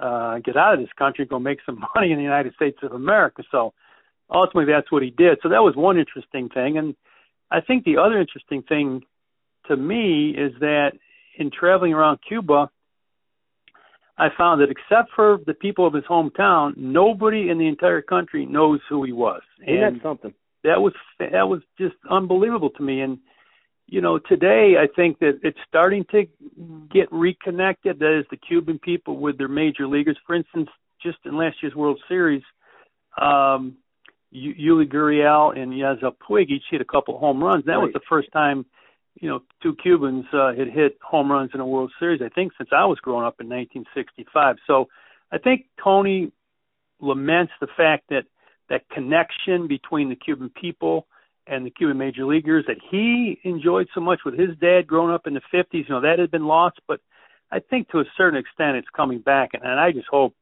Uh, 0.00 0.38
get 0.38 0.56
out 0.56 0.74
of 0.74 0.80
this 0.80 0.88
country, 0.98 1.26
go 1.26 1.38
make 1.38 1.58
some 1.66 1.84
money 1.94 2.10
in 2.12 2.16
the 2.16 2.24
United 2.24 2.54
States 2.54 2.78
of 2.82 2.92
America." 2.92 3.42
So 3.50 3.74
ultimately, 4.30 4.72
that's 4.72 4.90
what 4.90 5.02
he 5.02 5.10
did. 5.10 5.38
So 5.42 5.48
that 5.50 5.62
was 5.62 5.76
one 5.76 5.98
interesting 5.98 6.48
thing, 6.48 6.78
and 6.78 6.94
I 7.50 7.60
think 7.60 7.84
the 7.84 7.98
other 7.98 8.20
interesting 8.20 8.62
thing 8.62 9.02
to 9.66 9.76
me 9.76 10.30
is 10.30 10.52
that 10.60 10.92
in 11.36 11.50
traveling 11.50 11.92
around 11.92 12.18
Cuba, 12.26 12.70
I 14.18 14.28
found 14.36 14.60
that 14.60 14.70
except 14.70 15.10
for 15.16 15.38
the 15.46 15.54
people 15.54 15.86
of 15.86 15.94
his 15.94 16.04
hometown, 16.04 16.76
nobody 16.76 17.48
in 17.48 17.58
the 17.58 17.66
entire 17.66 18.02
country 18.02 18.44
knows 18.44 18.80
who 18.88 19.02
he 19.02 19.12
was. 19.12 19.40
And 19.66 19.82
that's 19.82 20.02
something. 20.02 20.34
That 20.62 20.82
was 20.82 20.92
that 21.18 21.48
was 21.48 21.62
just 21.78 21.94
unbelievable 22.08 22.68
to 22.70 22.82
me. 22.82 23.00
And 23.00 23.18
you 23.90 24.00
know, 24.00 24.18
today 24.18 24.74
I 24.78 24.86
think 24.94 25.18
that 25.18 25.40
it's 25.42 25.58
starting 25.68 26.04
to 26.12 26.26
get 26.92 27.08
reconnected. 27.10 27.98
That 27.98 28.20
is, 28.20 28.24
the 28.30 28.36
Cuban 28.36 28.78
people 28.78 29.18
with 29.18 29.36
their 29.36 29.48
major 29.48 29.86
leaguers. 29.86 30.16
For 30.26 30.36
instance, 30.36 30.68
just 31.02 31.18
in 31.24 31.36
last 31.36 31.56
year's 31.60 31.74
World 31.74 32.00
Series, 32.08 32.42
um, 33.20 33.76
Yuli 34.32 34.88
Gurriel 34.88 35.58
and 35.58 35.72
Yasiel 35.72 36.14
Puig 36.16 36.50
each 36.50 36.62
hit 36.70 36.80
a 36.80 36.84
couple 36.84 37.14
of 37.14 37.20
home 37.20 37.42
runs. 37.42 37.64
That 37.64 37.72
right. 37.72 37.82
was 37.82 37.92
the 37.92 38.00
first 38.08 38.30
time 38.32 38.64
you 39.20 39.28
know, 39.28 39.42
two 39.62 39.74
Cubans 39.82 40.24
uh, 40.32 40.54
had 40.54 40.68
hit 40.68 40.98
home 41.02 41.30
runs 41.30 41.50
in 41.52 41.60
a 41.60 41.66
World 41.66 41.92
Series, 41.98 42.22
I 42.22 42.28
think, 42.28 42.52
since 42.56 42.70
I 42.72 42.84
was 42.84 42.98
growing 43.00 43.26
up 43.26 43.40
in 43.40 43.48
1965. 43.48 44.56
So 44.66 44.88
I 45.32 45.38
think 45.38 45.66
Tony 45.82 46.32
laments 47.00 47.52
the 47.60 47.66
fact 47.76 48.04
that 48.10 48.24
that 48.68 48.88
connection 48.90 49.66
between 49.66 50.08
the 50.08 50.16
Cuban 50.16 50.48
people 50.48 51.06
and 51.50 51.66
the 51.66 51.70
Cuban 51.70 51.98
major 51.98 52.24
leaguers 52.24 52.64
that 52.68 52.76
he 52.90 53.38
enjoyed 53.44 53.88
so 53.94 54.00
much 54.00 54.20
with 54.24 54.38
his 54.38 54.56
dad 54.60 54.86
growing 54.86 55.12
up 55.12 55.26
in 55.26 55.34
the 55.34 55.42
50s, 55.52 55.66
you 55.72 55.84
know, 55.88 56.00
that 56.00 56.18
had 56.18 56.30
been 56.30 56.46
lost. 56.46 56.80
But 56.86 57.00
I 57.50 57.58
think 57.58 57.88
to 57.90 57.98
a 57.98 58.04
certain 58.16 58.38
extent 58.38 58.76
it's 58.76 58.88
coming 58.94 59.18
back. 59.18 59.50
And, 59.54 59.62
and 59.62 59.78
I 59.78 59.92
just 59.92 60.06
hope 60.08 60.34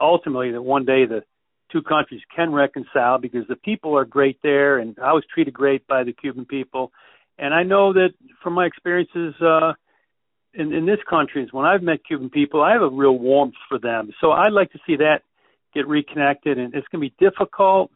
ultimately 0.00 0.52
that 0.52 0.62
one 0.62 0.84
day 0.84 1.04
the 1.04 1.22
two 1.70 1.82
countries 1.82 2.22
can 2.34 2.52
reconcile 2.52 3.18
because 3.18 3.46
the 3.48 3.56
people 3.56 3.96
are 3.96 4.04
great 4.04 4.38
there 4.42 4.78
and 4.78 4.96
I 4.98 5.12
was 5.12 5.24
treated 5.32 5.52
great 5.52 5.86
by 5.86 6.04
the 6.04 6.12
Cuban 6.12 6.46
people 6.46 6.92
and 7.38 7.52
I 7.52 7.62
know 7.62 7.92
that 7.92 8.10
from 8.42 8.54
my 8.54 8.66
experiences 8.66 9.34
uh, 9.40 9.74
in, 10.54 10.72
in 10.72 10.86
this 10.86 10.98
country, 11.08 11.42
is 11.42 11.52
when 11.52 11.66
I've 11.66 11.82
met 11.82 12.04
Cuban 12.06 12.30
people, 12.30 12.62
I 12.62 12.72
have 12.72 12.82
a 12.82 12.88
real 12.88 13.18
warmth 13.18 13.54
for 13.68 13.78
them. 13.78 14.10
So 14.20 14.32
I'd 14.32 14.52
like 14.52 14.72
to 14.72 14.78
see 14.86 14.96
that 14.96 15.22
get 15.74 15.86
reconnected, 15.86 16.58
and 16.58 16.74
it's 16.74 16.86
going 16.88 17.02
to 17.04 17.10
be 17.10 17.14
difficult 17.18 17.90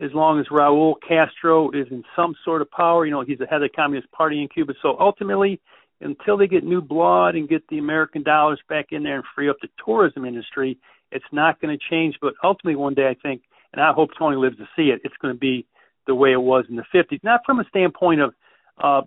as 0.00 0.10
long 0.14 0.40
as 0.40 0.46
Raul 0.46 0.94
Castro 1.06 1.70
is 1.70 1.86
in 1.90 2.02
some 2.16 2.34
sort 2.44 2.62
of 2.62 2.70
power. 2.70 3.04
You 3.04 3.12
know, 3.12 3.22
he's 3.22 3.38
the 3.38 3.46
head 3.46 3.62
of 3.62 3.70
the 3.70 3.76
Communist 3.76 4.10
Party 4.12 4.40
in 4.40 4.48
Cuba. 4.48 4.74
So 4.80 4.96
ultimately, 4.98 5.60
until 6.00 6.36
they 6.36 6.46
get 6.46 6.64
new 6.64 6.80
blood 6.80 7.34
and 7.34 7.48
get 7.48 7.66
the 7.68 7.78
American 7.78 8.22
dollars 8.22 8.60
back 8.68 8.86
in 8.90 9.02
there 9.02 9.16
and 9.16 9.24
free 9.34 9.48
up 9.48 9.56
the 9.60 9.68
tourism 9.84 10.24
industry, 10.24 10.78
it's 11.10 11.24
not 11.30 11.60
going 11.60 11.76
to 11.76 11.84
change. 11.90 12.16
But 12.20 12.34
ultimately, 12.42 12.76
one 12.76 12.94
day, 12.94 13.08
I 13.08 13.14
think, 13.14 13.42
and 13.72 13.82
I 13.82 13.92
hope 13.92 14.10
Tony 14.18 14.36
lives 14.36 14.56
to 14.56 14.68
see 14.76 14.90
it, 14.90 15.00
it's 15.04 15.16
going 15.20 15.34
to 15.34 15.38
be 15.38 15.66
the 16.06 16.14
way 16.14 16.32
it 16.32 16.40
was 16.40 16.64
in 16.68 16.76
the 16.76 16.84
50s. 16.92 17.22
Not 17.22 17.42
from 17.44 17.60
a 17.60 17.64
standpoint 17.64 18.20
of 18.20 18.34
uh, 18.82 19.02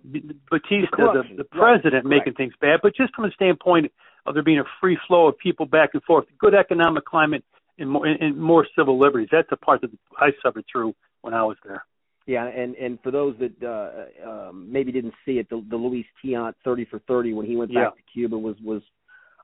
Batista, 0.50 1.12
the, 1.12 1.22
the 1.36 1.44
president, 1.44 2.04
right. 2.04 2.18
making 2.18 2.34
things 2.34 2.54
bad, 2.60 2.80
but 2.82 2.94
just 2.96 3.14
from 3.14 3.24
a 3.24 3.30
standpoint 3.32 3.92
of 4.24 4.34
there 4.34 4.42
being 4.42 4.60
a 4.60 4.64
free 4.80 4.98
flow 5.06 5.28
of 5.28 5.36
people 5.38 5.66
back 5.66 5.90
and 5.92 6.02
forth, 6.04 6.24
good 6.38 6.54
economic 6.54 7.04
climate, 7.04 7.44
and 7.78 7.90
more, 7.90 8.06
and 8.06 8.36
more 8.38 8.66
civil 8.76 8.98
liberties. 8.98 9.28
That's 9.30 9.48
the 9.50 9.56
part 9.56 9.80
that 9.82 9.90
I 10.18 10.30
suffered 10.42 10.64
through 10.70 10.94
when 11.22 11.34
I 11.34 11.42
was 11.42 11.56
there. 11.64 11.84
Yeah, 12.26 12.46
and 12.46 12.74
and 12.76 12.98
for 13.02 13.10
those 13.10 13.36
that 13.38 13.62
uh, 13.62 14.28
um, 14.28 14.70
maybe 14.70 14.90
didn't 14.90 15.14
see 15.24 15.38
it, 15.38 15.48
the, 15.48 15.64
the 15.70 15.76
Luis 15.76 16.06
Tiant 16.24 16.54
thirty 16.64 16.84
for 16.84 16.98
thirty 17.00 17.32
when 17.32 17.46
he 17.46 17.56
went 17.56 17.72
back 17.72 17.84
yeah. 17.84 17.90
to 17.90 18.12
Cuba 18.12 18.36
was 18.36 18.56
was 18.64 18.82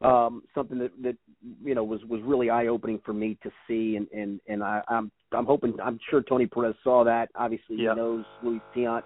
um, 0.02 0.42
something 0.54 0.78
that 0.78 0.90
that 1.02 1.16
you 1.64 1.74
know 1.74 1.84
was 1.84 2.00
was 2.08 2.20
really 2.24 2.50
eye 2.50 2.66
opening 2.66 3.00
for 3.04 3.12
me 3.12 3.38
to 3.44 3.50
see, 3.68 3.96
and 3.96 4.08
and 4.08 4.40
and 4.48 4.64
I, 4.64 4.82
I'm 4.88 5.12
I'm 5.32 5.46
hoping 5.46 5.74
I'm 5.82 6.00
sure 6.10 6.22
Tony 6.22 6.46
Perez 6.46 6.74
saw 6.82 7.04
that. 7.04 7.28
Obviously, 7.36 7.76
yeah. 7.76 7.90
he 7.90 7.96
knows 7.96 8.24
Luis 8.42 8.62
Tiant 8.74 9.02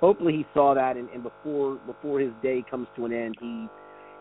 hopefully 0.00 0.32
he 0.32 0.46
saw 0.54 0.74
that 0.74 0.96
and, 0.96 1.08
and 1.10 1.22
before 1.22 1.76
before 1.86 2.20
his 2.20 2.30
day 2.42 2.64
comes 2.70 2.86
to 2.96 3.04
an 3.04 3.12
end 3.12 3.36
he 3.40 3.66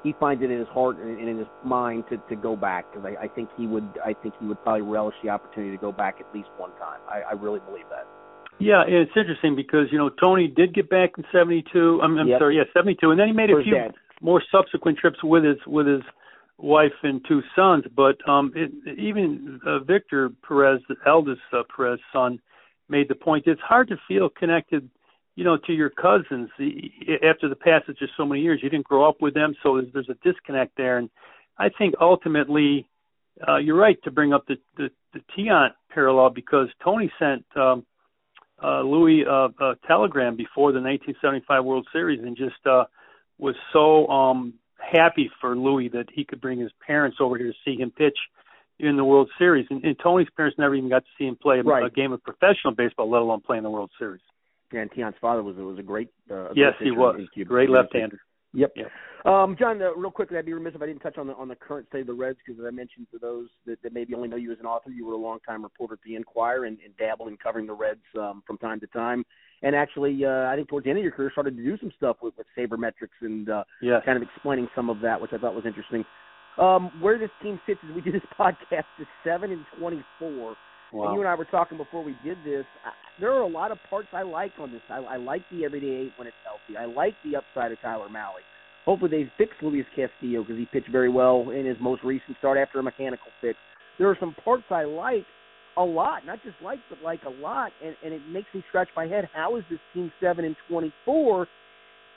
he 0.08 0.14
finds 0.20 0.42
it 0.42 0.50
in 0.50 0.58
his 0.58 0.68
heart 0.70 0.98
and, 0.98 1.20
in 1.20 1.38
his 1.38 1.48
mind 1.66 2.06
to 2.10 2.18
to 2.30 2.36
go 2.36 2.56
back 2.56 2.86
because 2.90 3.06
I, 3.06 3.26
I 3.26 3.28
think 3.28 3.50
he 3.58 3.68
would 3.68 3.88
I 4.04 4.14
think 4.14 4.34
he 4.40 4.46
would 4.48 4.62
probably 4.64 4.82
relish 4.82 5.16
the 5.22 5.30
opportunity 5.30 5.76
to 5.76 5.82
go 5.82 5.92
back 5.92 6.16
at 6.20 6.34
least 6.34 6.48
one 6.58 6.72
time. 6.80 7.00
I, 7.10 7.22
I 7.30 7.34
really 7.34 7.60
believe 7.60 7.86
that. 7.90 8.08
Yeah 8.60 8.84
and 8.84 8.96
it's 8.96 9.12
interesting 9.16 9.56
because 9.56 9.88
you 9.92 9.98
know 9.98 10.10
Tony 10.10 10.48
did 10.48 10.74
get 10.74 10.90
back 10.90 11.12
in 11.18 11.26
seventy 11.32 11.64
two 11.74 12.00
I'm, 12.02 12.18
I'm 12.18 12.28
yep. 12.28 12.40
sorry 12.40 12.56
yeah 12.58 12.64
seventy 12.74 12.98
two 13.00 13.12
and 13.12 13.20
then 13.20 13.28
he 13.28 13.34
made 13.34 13.50
For 13.50 13.60
a 13.60 13.64
few 13.64 13.76
dad. 13.76 13.94
more 14.22 14.42
subsequent 14.52 14.98
trips 14.98 15.20
with 15.24 15.44
his 15.44 15.58
with 15.68 15.88
his 15.88 16.02
wife 16.58 16.98
and 17.04 17.22
two 17.28 17.42
sons. 17.56 17.84
But 17.96 18.18
um 18.30 18.54
it, 18.56 18.72
even 18.98 19.60
uh, 19.68 19.80
Victor 19.80 20.32
Perez 20.48 20.80
the 20.88 20.96
eldest 21.06 21.42
uh, 21.52 21.64
Perez 21.76 22.00
son 22.14 22.40
made 22.90 23.10
the 23.10 23.16
point 23.16 23.44
it's 23.46 23.62
hard 23.62 23.90
to 23.90 23.98
feel 24.08 24.30
connected 24.30 24.90
you 25.38 25.44
know, 25.44 25.56
to 25.56 25.72
your 25.72 25.92
cousins 25.92 26.50
after 27.24 27.48
the 27.48 27.56
passage 27.56 28.02
of 28.02 28.10
so 28.18 28.26
many 28.26 28.42
years. 28.42 28.60
You 28.64 28.72
didn't 28.72 28.88
grow 28.88 29.08
up 29.08 29.22
with 29.22 29.36
them, 29.36 29.56
so 29.62 29.76
there's, 29.76 29.94
there's 29.94 30.10
a 30.10 30.28
disconnect 30.28 30.76
there. 30.78 30.98
And 30.98 31.12
I 31.60 31.70
think 31.70 31.94
ultimately, 32.02 32.90
uh, 33.48 33.58
you're 33.58 33.78
right 33.78 34.02
to 34.04 34.12
bring 34.12 34.34
up 34.34 34.48
the 34.48 34.56
the, 34.78 34.90
the 35.14 35.22
Tiant 35.38 35.74
parallel 35.94 36.32
because 36.32 36.70
Tony 36.84 37.12
sent 37.20 37.46
um, 37.56 37.86
uh, 38.64 38.82
Louis 38.82 39.26
uh, 39.30 39.50
a 39.64 39.76
telegram 39.88 40.36
before 40.36 40.72
the 40.72 40.82
1975 40.82 41.64
World 41.64 41.88
Series 41.94 42.20
and 42.24 42.36
just 42.36 42.66
uh, 42.66 42.86
was 43.38 43.56
so 43.72 44.08
um, 44.08 44.56
happy 44.80 45.30
for 45.40 45.56
Louis 45.56 45.90
that 45.90 46.08
he 46.12 46.26
could 46.26 46.42
bring 46.42 46.60
his 46.60 46.72
parents 46.86 47.18
over 47.20 47.38
here 47.38 47.52
to 47.52 47.58
see 47.64 47.80
him 47.80 47.92
pitch 47.92 48.18
in 48.80 48.98
the 48.98 49.04
World 49.04 49.30
Series. 49.38 49.68
And, 49.70 49.84
and 49.86 49.96
Tony's 50.02 50.30
parents 50.36 50.58
never 50.58 50.74
even 50.74 50.90
got 50.90 51.04
to 51.04 51.12
see 51.20 51.26
him 51.26 51.36
play 51.40 51.62
right. 51.62 51.86
a 51.86 51.92
game 51.92 52.12
of 52.12 52.24
professional 52.24 52.74
baseball, 52.76 53.12
let 53.12 53.22
alone 53.22 53.42
play 53.42 53.58
in 53.58 53.64
the 53.64 53.70
World 53.70 53.92
Series. 54.00 54.22
And 54.72 54.90
father 55.22 55.44
was 55.44 55.56
was 55.56 55.80
a 55.80 55.84
great. 55.84 56.10
Uh, 56.30 56.50
yes, 56.56 56.74
great 56.78 56.86
he 56.86 56.92
was. 56.92 57.22
Great 57.46 57.70
left-hander. 57.70 58.20
Yep. 58.54 58.74
yep. 58.76 58.92
Um, 59.26 59.56
John, 59.60 59.82
uh, 59.82 59.94
real 59.94 60.10
quickly, 60.10 60.38
I'd 60.38 60.46
be 60.46 60.54
remiss 60.54 60.74
if 60.74 60.82
I 60.82 60.86
didn't 60.86 61.02
touch 61.02 61.18
on 61.18 61.28
the 61.28 61.36
on 61.36 61.48
the 61.48 61.56
current 61.56 61.88
state 61.90 62.02
of 62.02 62.08
the 62.08 62.14
Reds 62.14 62.38
because, 62.46 62.60
as 62.60 62.66
I 62.66 62.72
mentioned, 62.72 63.08
for 63.12 63.20
those 63.20 63.48
that, 63.66 63.82
that 63.84 63.94
maybe 63.94 64.14
only 64.14 64.30
know 64.30 64.38
you 64.38 64.52
as 64.52 64.60
an 64.60 64.66
author, 64.66 64.90
you 64.90 65.06
were 65.06 65.14
a 65.14 65.18
longtime 65.18 65.64
reporter 65.64 65.96
at 65.96 66.00
the 66.06 66.16
Enquirer 66.16 66.66
and, 66.66 66.78
and 66.84 66.96
dabbled 66.98 67.28
in 67.28 67.38
covering 67.38 67.68
the 67.68 67.74
Reds 67.74 68.00
um, 68.18 68.42
from 68.48 68.58
time 68.58 68.80
to 68.80 68.88
time. 68.88 69.26
and 69.64 69.76
actually, 69.76 70.24
uh, 70.26 70.48
I 70.48 70.56
think 70.56 70.70
towards 70.70 70.86
the 70.86 70.92
end 70.92 71.00
of 71.00 71.04
your 71.04 71.12
career, 71.12 71.30
started 71.32 71.58
to 71.58 71.64
do 71.64 71.78
some 71.78 71.92
stuff 71.98 72.18
with, 72.22 72.36
with 72.38 72.48
sabermetrics 72.58 73.20
and 73.22 73.50
uh, 73.50 73.64
yes. 73.82 74.02
kind 74.06 74.16
of 74.16 74.24
explaining 74.24 74.68
some 74.76 74.90
of 74.90 75.02
that, 75.02 75.20
which 75.20 75.32
I 75.34 75.38
thought 75.38 75.54
was 75.54 75.66
interesting. 75.66 76.06
Um, 76.58 76.90
where 77.02 77.20
this 77.20 77.30
team 77.44 77.60
sits 77.68 77.80
as 77.88 77.94
we 77.94 78.02
do 78.02 78.12
this 78.12 78.22
podcast 78.40 78.86
is 79.00 79.08
seven 79.24 79.52
and 79.52 79.66
twenty-four. 79.78 80.56
Wow. 80.94 81.06
And 81.06 81.14
you 81.16 81.20
and 81.22 81.28
I 81.28 81.36
were 81.36 81.46
talking 81.46 81.78
before 81.78 82.04
we 82.04 82.14
did 82.24 82.44
this. 82.44 82.66
I, 82.84 82.92
there 83.20 83.32
are 83.34 83.42
a 83.42 83.48
lot 83.48 83.72
of 83.72 83.78
parts 83.90 84.10
I 84.14 84.24
like 84.24 84.54
on 84.60 84.72
this. 84.72 84.82
I, 84.90 84.98
I 84.98 85.18
like 85.18 85.44
the 85.52 85.66
everyday 85.66 86.06
eight 86.06 86.14
when 86.16 86.28
it's 86.28 86.38
healthy. 86.46 86.78
I 86.78 86.86
like 86.86 87.16
the 87.24 87.36
upside 87.36 87.72
of 87.72 87.82
Tyler 87.82 88.10
Mahle. 88.10 88.42
Hopefully 88.86 89.12
they 89.12 89.32
fix 89.38 89.56
Luis 89.62 89.86
Castillo 89.96 90.44
because 90.44 90.58
he 90.58 90.66
pitched 90.66 90.90
very 90.90 91.10
well 91.10 91.50
in 91.50 91.66
his 91.66 91.78
most 91.82 92.04
recent 92.04 92.38
start 92.38 92.58
after 92.58 92.80
a 92.80 92.84
mechanical 92.84 93.32
fix. 93.42 93.60
There 94.00 94.10
are 94.10 94.18
some 94.20 94.34
parts 94.46 94.64
I 94.70 94.86
like 94.86 95.26
a 95.76 95.84
lot, 95.84 96.26
not 96.26 96.42
just 96.44 96.56
like, 96.64 96.80
but 96.90 97.00
like 97.04 97.22
a 97.26 97.42
lot, 97.42 97.72
and, 97.84 97.96
and 98.04 98.14
it 98.14 98.22
makes 98.32 98.48
me 98.54 98.64
scratch 98.70 98.88
my 98.96 99.06
head. 99.06 99.28
How 99.34 99.58
is 99.58 99.64
this 99.70 99.80
team 99.94 100.12
seven 100.22 100.46
and 100.46 100.56
twenty 100.70 100.94
four? 101.04 101.48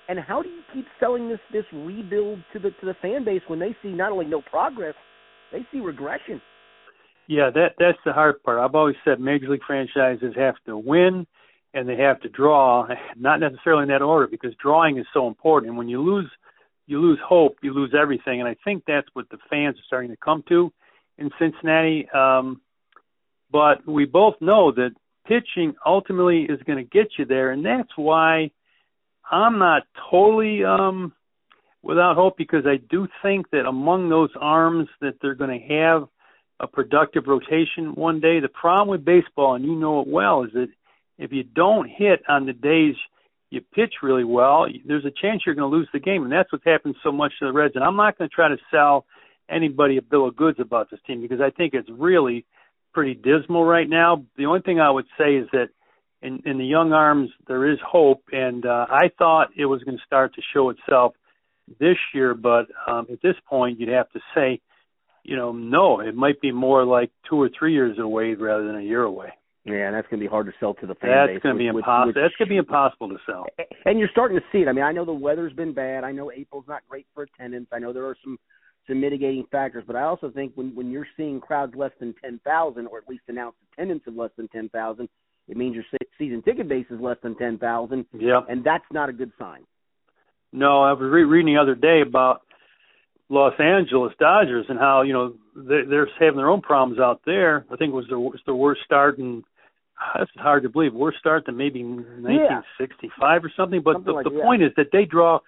And 0.09 0.18
how 0.18 0.42
do 0.42 0.48
you 0.48 0.62
keep 0.72 0.87
selling 0.98 1.28
this 1.28 1.40
this 1.52 1.64
rebuild 1.72 2.38
to 2.52 2.59
the 2.59 2.70
to 2.70 2.87
the 2.87 2.94
fan 3.02 3.24
base 3.24 3.42
when 3.48 3.59
they 3.59 3.74
see 3.83 3.88
not 3.88 4.12
only 4.12 4.26
no 4.26 4.40
progress, 4.40 4.94
they 5.52 5.66
see 5.72 5.80
regression? 5.80 6.40
Yeah, 7.30 7.50
that 7.50 7.74
that's 7.78 7.98
the 8.04 8.12
hard 8.12 8.42
part. 8.42 8.58
I've 8.58 8.74
always 8.74 8.96
said 9.04 9.20
major 9.20 9.48
league 9.48 9.62
franchises 9.64 10.34
have 10.34 10.56
to 10.66 10.76
win 10.76 11.28
and 11.72 11.88
they 11.88 11.94
have 11.94 12.20
to 12.22 12.28
draw, 12.28 12.88
not 13.16 13.38
necessarily 13.38 13.84
in 13.84 13.88
that 13.90 14.02
order 14.02 14.26
because 14.26 14.52
drawing 14.60 14.98
is 14.98 15.06
so 15.14 15.28
important. 15.28 15.68
And 15.70 15.78
when 15.78 15.88
you 15.88 16.02
lose 16.02 16.28
you 16.88 16.98
lose 16.98 17.20
hope, 17.24 17.58
you 17.62 17.72
lose 17.72 17.94
everything. 17.96 18.40
And 18.40 18.48
I 18.48 18.56
think 18.64 18.82
that's 18.84 19.06
what 19.12 19.30
the 19.30 19.38
fans 19.48 19.76
are 19.76 19.86
starting 19.86 20.10
to 20.10 20.16
come 20.16 20.42
to 20.48 20.72
in 21.18 21.30
Cincinnati. 21.38 22.08
Um, 22.10 22.62
but 23.52 23.86
we 23.86 24.06
both 24.06 24.34
know 24.40 24.72
that 24.72 24.90
pitching 25.24 25.76
ultimately 25.86 26.48
is 26.48 26.60
going 26.66 26.78
to 26.78 26.90
get 26.98 27.12
you 27.16 27.26
there, 27.26 27.52
and 27.52 27.64
that's 27.64 27.92
why 27.94 28.50
I'm 29.30 29.60
not 29.60 29.84
totally 30.10 30.64
um, 30.64 31.12
without 31.80 32.16
hope 32.16 32.36
because 32.36 32.66
I 32.66 32.78
do 32.90 33.06
think 33.22 33.50
that 33.50 33.66
among 33.66 34.08
those 34.08 34.30
arms 34.40 34.88
that 35.00 35.14
they're 35.22 35.36
going 35.36 35.60
to 35.60 35.74
have 35.74 36.08
a 36.61 36.66
productive 36.66 37.25
rotation 37.27 37.94
one 37.94 38.20
day. 38.20 38.38
The 38.38 38.49
problem 38.49 38.88
with 38.88 39.05
baseball, 39.05 39.55
and 39.55 39.64
you 39.64 39.75
know 39.75 40.01
it 40.01 40.09
well, 40.09 40.44
is 40.44 40.53
that 40.53 40.68
if 41.18 41.33
you 41.33 41.42
don't 41.42 41.88
hit 41.88 42.23
on 42.29 42.46
the 42.46 42.53
days 42.53 42.94
you 43.51 43.61
pitch 43.75 43.94
really 44.03 44.25
well, 44.25 44.66
there's 44.87 45.05
a 45.05 45.11
chance 45.11 45.42
you're 45.44 45.57
going 45.57 45.70
to 45.70 45.77
lose 45.77 45.88
the 45.92 45.99
game, 45.99 46.23
and 46.23 46.31
that's 46.31 46.53
what's 46.53 46.64
happened 46.64 46.94
so 47.03 47.11
much 47.11 47.33
to 47.38 47.46
the 47.46 47.53
Reds. 47.53 47.75
And 47.75 47.83
I'm 47.83 47.96
not 47.96 48.16
going 48.16 48.31
to 48.31 48.35
try 48.35 48.49
to 48.49 48.59
sell 48.70 49.07
anybody 49.49 49.96
a 49.96 50.03
bill 50.03 50.29
of 50.29 50.37
goods 50.37 50.59
about 50.61 50.90
this 50.90 51.01
team 51.07 51.20
because 51.20 51.40
I 51.40 51.51
think 51.51 51.75
it's 51.75 51.88
really 51.90 52.44
pretty 52.92 53.14
dismal 53.14 53.64
right 53.64 53.88
now. 53.88 54.25
The 54.37 54.46
only 54.46 54.61
thing 54.61 54.81
I 54.81 54.90
would 54.90 55.07
say 55.18 55.35
is 55.37 55.49
that 55.53 55.70
in, 56.23 56.42
in 56.44 56.59
the 56.59 56.64
young 56.64 56.92
arms 56.92 57.31
there 57.49 57.70
is 57.70 57.79
hope, 57.85 58.23
and 58.31 58.64
uh, 58.64 58.87
I 58.88 59.11
thought 59.18 59.49
it 59.57 59.66
was 59.66 59.83
going 59.83 59.96
to 59.96 60.05
start 60.05 60.35
to 60.35 60.42
show 60.55 60.70
itself 60.70 61.14
this 61.81 61.96
year, 62.14 62.35
but 62.35 62.66
um, 62.87 63.07
at 63.11 63.23
this 63.23 63.37
point 63.49 63.81
you'd 63.81 63.88
have 63.88 64.11
to 64.11 64.20
say, 64.35 64.61
you 65.24 65.37
know, 65.37 65.52
no, 65.52 66.00
it 66.00 66.14
might 66.14 66.40
be 66.40 66.52
more 66.52 66.85
like 66.85 67.11
two 67.28 67.40
or 67.40 67.50
three 67.56 67.72
years 67.72 67.98
away 67.98 68.35
rather 68.35 68.66
than 68.66 68.76
a 68.76 68.83
year 68.83 69.02
away. 69.02 69.28
Yeah, 69.64 69.87
and 69.87 69.94
that's 69.94 70.09
going 70.09 70.20
to 70.20 70.24
be 70.24 70.30
hard 70.30 70.46
to 70.46 70.52
sell 70.59 70.72
to 70.74 70.87
the 70.87 70.94
fan 70.94 71.11
that's 71.11 71.33
base. 71.35 71.42
Going 71.42 71.54
to 71.54 71.59
be 71.59 71.66
impossible. 71.66 72.12
that's 72.14 72.35
going 72.37 72.48
to 72.48 72.52
be 72.52 72.56
impossible 72.56 73.11
to 73.11 73.18
sell. 73.26 73.46
And 73.85 73.98
you're 73.98 74.09
starting 74.11 74.38
to 74.38 74.44
see 74.50 74.59
it. 74.59 74.68
I 74.68 74.72
mean, 74.72 74.85
I 74.85 74.92
know 74.92 75.04
the 75.04 75.12
weather's 75.12 75.52
been 75.52 75.74
bad. 75.74 76.02
I 76.02 76.12
know 76.12 76.33
April's 76.33 76.64
not 76.66 76.83
great 76.88 77.06
for 77.14 77.24
attendance. 77.24 77.68
I 77.70 77.78
know 77.78 77.92
there 77.92 78.06
are 78.06 78.16
some 78.24 78.38
some 78.87 79.00
mitigating 79.00 79.44
factors, 79.52 79.85
but 79.87 79.96
I 79.96 80.02
also 80.02 80.30
think 80.30 80.52
when 80.54 80.74
when 80.74 80.90
you're 80.90 81.06
seeing 81.16 81.40
crowds 81.40 81.74
less 81.76 81.92
than 82.00 82.14
ten 82.22 82.40
thousand, 82.42 82.87
or 82.87 82.98
at 82.98 83.09
least 83.09 83.22
announced 83.28 83.59
attendance 83.72 84.02
of 84.06 84.16
less 84.16 84.30
than 84.38 84.48
ten 84.48 84.70
thousand, 84.70 85.11
it 85.46 85.59
means 85.59 85.74
your 85.74 85.85
season 86.18 86.42
ticket 86.42 86.66
base 86.66 86.87
is 86.90 86.98
less 86.98 87.18
than 87.22 87.37
ten 87.37 87.59
thousand. 87.59 88.06
Yeah, 88.18 88.40
and 88.48 88.64
that's 88.64 88.85
not 88.90 89.11
a 89.11 89.12
good 89.12 89.33
sign. 89.38 89.64
No, 90.52 90.83
I 90.83 90.92
was 90.94 91.09
re- 91.12 91.24
reading 91.24 91.54
the 91.54 91.61
other 91.61 91.74
day 91.74 92.00
about 92.00 92.42
Los 93.30 93.54
Angeles 93.60 94.12
Dodgers 94.18 94.66
and 94.68 94.78
how 94.78 95.02
you 95.02 95.12
know 95.12 95.34
they're, 95.54 95.86
they're 95.86 96.08
having 96.18 96.36
their 96.36 96.50
own 96.50 96.60
problems 96.60 97.00
out 97.00 97.22
there. 97.24 97.64
I 97.70 97.76
think 97.76 97.92
it 97.92 97.96
was 97.96 98.06
their, 98.08 98.18
was 98.18 98.40
the 98.44 98.54
worst 98.54 98.82
start 98.84 99.18
in. 99.18 99.44
That's 100.18 100.30
hard 100.36 100.64
to 100.64 100.68
believe. 100.68 100.94
Worst 100.94 101.18
start 101.18 101.46
than 101.46 101.56
maybe 101.56 101.82
1965 101.82 103.12
yeah. 103.20 103.46
or 103.46 103.52
something. 103.56 103.82
But 103.82 103.96
something 103.96 104.06
the, 104.06 104.12
like, 104.12 104.24
the 104.24 104.32
yeah. 104.32 104.42
point 104.42 104.62
is 104.62 104.72
that 104.76 104.86
they 104.92 105.04
draw 105.04 105.40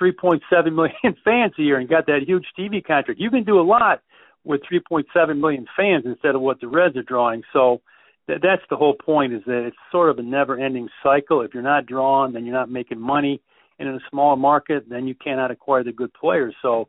3.7 0.00 0.40
million 0.74 1.16
fans 1.24 1.52
a 1.58 1.62
year 1.62 1.78
and 1.78 1.88
got 1.88 2.06
that 2.06 2.20
huge 2.26 2.46
TV 2.58 2.84
contract. 2.84 3.20
You 3.20 3.30
can 3.30 3.44
do 3.44 3.60
a 3.60 3.62
lot 3.62 4.02
with 4.42 4.62
3.7 4.72 5.38
million 5.38 5.66
fans 5.76 6.04
instead 6.06 6.34
of 6.34 6.40
what 6.40 6.60
the 6.60 6.66
Reds 6.68 6.96
are 6.96 7.02
drawing. 7.02 7.42
So 7.52 7.82
th- 8.26 8.40
that's 8.42 8.62
the 8.70 8.76
whole 8.76 8.94
point. 8.94 9.34
Is 9.34 9.42
that 9.46 9.66
it's 9.66 9.76
sort 9.92 10.10
of 10.10 10.18
a 10.18 10.22
never-ending 10.22 10.88
cycle. 11.02 11.42
If 11.42 11.54
you're 11.54 11.62
not 11.62 11.86
drawing, 11.86 12.32
then 12.32 12.44
you're 12.44 12.54
not 12.54 12.70
making 12.70 12.98
money. 12.98 13.40
And 13.78 13.88
in 13.88 13.94
a 13.94 14.00
smaller 14.10 14.36
market, 14.36 14.88
then 14.88 15.06
you 15.06 15.14
cannot 15.14 15.50
acquire 15.50 15.84
the 15.84 15.92
good 15.92 16.12
players. 16.12 16.54
So, 16.62 16.88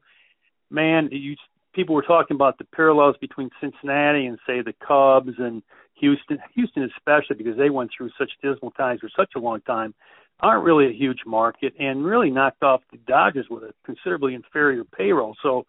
man, 0.71 1.09
you 1.11 1.35
people 1.73 1.95
were 1.95 2.01
talking 2.01 2.35
about 2.35 2.57
the 2.57 2.65
parallels 2.65 3.15
between 3.21 3.49
Cincinnati 3.59 4.25
and 4.25 4.37
say 4.45 4.61
the 4.61 4.73
Cubs 4.85 5.33
and 5.37 5.61
Houston, 5.95 6.39
Houston 6.55 6.89
especially 6.97 7.35
because 7.37 7.57
they 7.57 7.69
went 7.69 7.91
through 7.95 8.09
such 8.17 8.31
dismal 8.41 8.71
times 8.71 9.01
for 9.01 9.09
such 9.15 9.31
a 9.35 9.39
long 9.39 9.61
time, 9.61 9.93
aren't 10.39 10.63
really 10.63 10.87
a 10.87 10.93
huge 10.93 11.19
market 11.25 11.73
and 11.79 12.03
really 12.03 12.31
knocked 12.31 12.63
off 12.63 12.81
the 12.91 12.97
Dodgers 13.07 13.45
with 13.49 13.63
a 13.63 13.73
considerably 13.85 14.33
inferior 14.33 14.83
payroll. 14.83 15.35
So, 15.41 15.65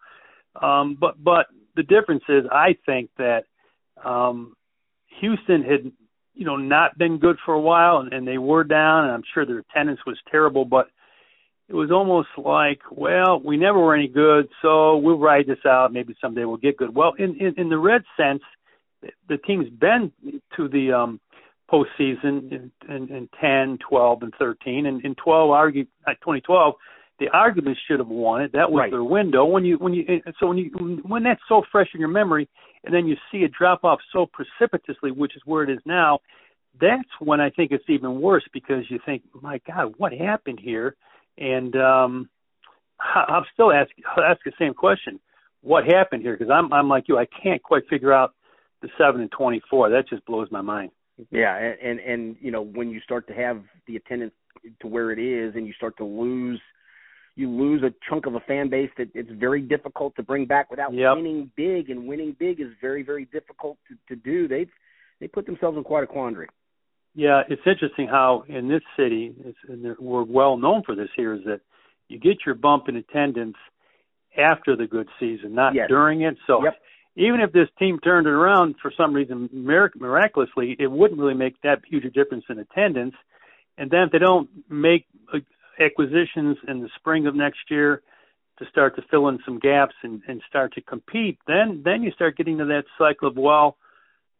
um, 0.61 0.97
but 0.99 1.23
but 1.23 1.47
the 1.75 1.83
difference 1.83 2.23
is, 2.27 2.45
I 2.51 2.75
think 2.85 3.09
that 3.17 3.45
um, 4.03 4.55
Houston 5.21 5.63
had 5.63 5.91
you 6.33 6.45
know 6.45 6.57
not 6.57 6.97
been 6.97 7.19
good 7.19 7.37
for 7.45 7.53
a 7.53 7.61
while 7.61 7.99
and, 7.99 8.11
and 8.13 8.27
they 8.27 8.39
were 8.39 8.63
down, 8.63 9.05
and 9.05 9.13
I'm 9.13 9.23
sure 9.33 9.45
their 9.45 9.59
attendance 9.59 9.99
was 10.05 10.17
terrible, 10.29 10.65
but 10.65 10.87
it 11.69 11.73
was 11.75 11.91
almost 11.91 12.29
like, 12.37 12.81
well, 12.91 13.39
we 13.39 13.57
never 13.57 13.79
were 13.79 13.95
any 13.95 14.07
good, 14.07 14.49
so 14.61 14.97
we'll 14.97 15.17
ride 15.17 15.47
this 15.47 15.65
out. 15.65 15.93
Maybe 15.93 16.15
someday 16.19 16.45
we'll 16.45 16.57
get 16.57 16.77
good. 16.77 16.93
Well, 16.93 17.13
in 17.17 17.35
in, 17.39 17.53
in 17.57 17.69
the 17.69 17.77
Red 17.77 18.03
sense, 18.17 18.43
the 19.29 19.37
team's 19.37 19.69
been 19.69 20.11
to 20.55 20.67
the 20.67 20.91
um, 20.91 21.19
postseason 21.71 22.51
in, 22.51 22.71
in, 22.87 23.09
in 23.09 23.29
10, 23.39 23.79
12, 23.89 24.23
and 24.23 24.33
13, 24.37 24.85
and 24.85 25.03
in 25.03 25.15
12, 25.15 25.49
argue, 25.49 25.85
uh, 26.07 26.11
2012, 26.13 26.75
the 27.19 27.29
arguments 27.29 27.79
should 27.87 27.99
have 27.99 28.07
won 28.07 28.41
it. 28.41 28.51
That 28.53 28.71
was 28.71 28.81
Right. 28.81 28.91
their 28.91 29.03
window. 29.03 29.45
When 29.45 29.63
you 29.63 29.77
when 29.77 29.93
you 29.93 30.21
so 30.39 30.47
when 30.47 30.57
you 30.57 30.69
when 31.03 31.23
that's 31.23 31.41
so 31.47 31.63
fresh 31.71 31.87
in 31.93 31.99
your 31.99 32.09
memory, 32.09 32.49
and 32.83 32.93
then 32.93 33.07
you 33.07 33.15
see 33.31 33.39
it 33.39 33.51
drop 33.51 33.83
off 33.83 33.99
so 34.11 34.25
precipitously, 34.25 35.11
which 35.11 35.35
is 35.35 35.41
where 35.45 35.63
it 35.63 35.69
is 35.69 35.79
now, 35.85 36.19
that's 36.81 37.09
when 37.19 37.39
I 37.39 37.49
think 37.49 37.71
it's 37.71 37.83
even 37.87 38.19
worse 38.19 38.43
because 38.51 38.83
you 38.89 38.99
think, 39.05 39.23
my 39.41 39.61
God, 39.67 39.93
what 39.97 40.11
happened 40.11 40.59
here? 40.61 40.95
And 41.37 41.75
um, 41.75 42.29
I'm 42.99 43.43
still 43.53 43.71
asking 43.71 44.03
ask 44.17 44.39
the 44.45 44.51
same 44.59 44.73
question: 44.73 45.19
What 45.61 45.85
happened 45.85 46.21
here? 46.21 46.35
Because 46.37 46.51
I'm 46.51 46.71
I'm 46.73 46.89
like 46.89 47.05
you, 47.07 47.17
I 47.17 47.25
can't 47.25 47.61
quite 47.61 47.83
figure 47.89 48.13
out 48.13 48.33
the 48.81 48.89
seven 48.97 49.21
and 49.21 49.31
twenty 49.31 49.61
four. 49.69 49.89
That 49.89 50.07
just 50.07 50.25
blows 50.25 50.49
my 50.51 50.61
mind. 50.61 50.91
Yeah, 51.31 51.55
and, 51.55 51.79
and 51.79 51.99
and 51.99 52.35
you 52.39 52.51
know 52.51 52.61
when 52.61 52.89
you 52.89 52.99
start 53.01 53.27
to 53.27 53.33
have 53.33 53.61
the 53.87 53.95
attendance 53.95 54.33
to 54.81 54.87
where 54.87 55.11
it 55.11 55.19
is, 55.19 55.55
and 55.55 55.67
you 55.67 55.73
start 55.73 55.97
to 55.97 56.05
lose, 56.05 56.61
you 57.35 57.49
lose 57.49 57.83
a 57.83 57.93
chunk 58.07 58.25
of 58.25 58.35
a 58.35 58.39
fan 58.41 58.69
base 58.69 58.89
that 58.97 59.09
it's 59.13 59.31
very 59.31 59.61
difficult 59.61 60.15
to 60.15 60.23
bring 60.23 60.45
back 60.45 60.69
without 60.71 60.93
Yep. 60.93 61.15
winning 61.17 61.51
big, 61.55 61.89
and 61.89 62.07
winning 62.07 62.35
big 62.39 62.59
is 62.59 62.67
very 62.81 63.03
very 63.03 63.25
difficult 63.25 63.77
to, 63.87 64.15
to 64.15 64.21
do. 64.21 64.47
They 64.47 64.67
they 65.19 65.27
put 65.27 65.45
themselves 65.45 65.77
in 65.77 65.83
quite 65.83 66.03
a 66.03 66.07
quandary. 66.07 66.47
Yeah, 67.15 67.43
it's 67.47 67.61
interesting 67.65 68.07
how 68.07 68.43
in 68.47 68.67
this 68.67 68.81
city, 68.97 69.35
it's, 69.45 69.57
and 69.67 69.95
we're 69.99 70.23
well 70.23 70.57
known 70.57 70.83
for 70.83 70.95
this 70.95 71.09
here, 71.15 71.33
is 71.33 71.43
that 71.45 71.61
you 72.07 72.19
get 72.19 72.37
your 72.45 72.55
bump 72.55 72.89
in 72.89 72.95
attendance 72.95 73.55
after 74.37 74.75
the 74.75 74.87
good 74.87 75.07
season, 75.19 75.53
not 75.53 75.75
Yes. 75.75 75.87
during 75.89 76.21
it. 76.21 76.37
So 76.47 76.63
Yep. 76.63 76.81
even 77.15 77.39
if 77.39 77.51
this 77.51 77.69
team 77.77 77.99
turned 77.99 78.25
it 78.25 78.31
around 78.31 78.75
for 78.81 78.91
some 78.91 79.13
reason 79.13 79.47
mirac- 79.53 79.95
miraculously, 79.95 80.75
it 80.79 80.89
wouldn't 80.89 81.19
really 81.19 81.35
make 81.35 81.61
that 81.61 81.85
huge 81.85 82.05
a 82.05 82.09
difference 82.09 82.45
in 82.49 82.57
attendance. 82.57 83.15
And 83.77 83.91
then 83.91 84.03
if 84.03 84.11
they 84.11 84.19
don't 84.19 84.49
make 84.69 85.05
acquisitions 85.79 86.57
in 86.67 86.81
the 86.81 86.89
spring 86.95 87.27
of 87.27 87.35
next 87.35 87.69
year 87.69 88.01
to 88.57 88.65
start 88.67 88.95
to 88.95 89.01
fill 89.03 89.27
in 89.29 89.39
some 89.45 89.59
gaps 89.59 89.95
and, 90.03 90.21
and 90.27 90.41
start 90.47 90.73
to 90.73 90.81
compete, 90.81 91.39
then 91.47 91.81
then 91.83 92.03
you 92.03 92.11
start 92.11 92.37
getting 92.37 92.57
to 92.59 92.65
that 92.65 92.85
cycle 92.97 93.27
of 93.27 93.37
well, 93.37 93.77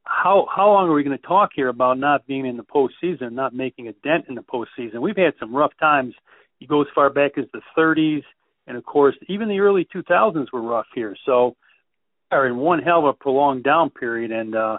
how 0.04 0.48
how 0.54 0.68
long 0.68 0.90
are 0.90 0.94
we 0.94 1.04
going 1.04 1.18
to 1.18 1.28
talk 1.28 1.52
here 1.56 1.70
about 1.70 1.98
not 1.98 2.28
being 2.28 2.46
in 2.46 2.58
the 2.58 2.64
postseason, 2.64 3.34
not 3.34 3.54
making 3.54 3.88
a 3.88 3.94
dent 3.94 4.26
in 4.28 4.36
the 4.36 4.42
postseason? 4.42 5.02
We've 5.02 5.18
had 5.18 5.34
some 5.40 5.56
rough 5.56 5.74
times. 5.80 6.14
You 6.60 6.68
go 6.68 6.82
as 6.82 6.88
far 6.94 7.10
back 7.10 7.38
as 7.38 7.46
the 7.54 7.62
30s, 7.78 8.24
and 8.68 8.78
of 8.78 8.86
course, 8.86 9.16
even 9.28 9.50
the 9.50 9.60
early 9.60 9.88
2000s 9.94 10.48
were 10.54 10.62
rough 10.62 10.86
here. 10.94 11.16
So, 11.26 11.56
are 12.34 12.48
in 12.48 12.58
one 12.58 12.80
hell 12.80 13.00
of 13.00 13.06
a 13.06 13.14
prolonged 13.14 13.64
down 13.64 13.90
period. 13.90 14.32
And 14.32 14.56
uh, 14.56 14.78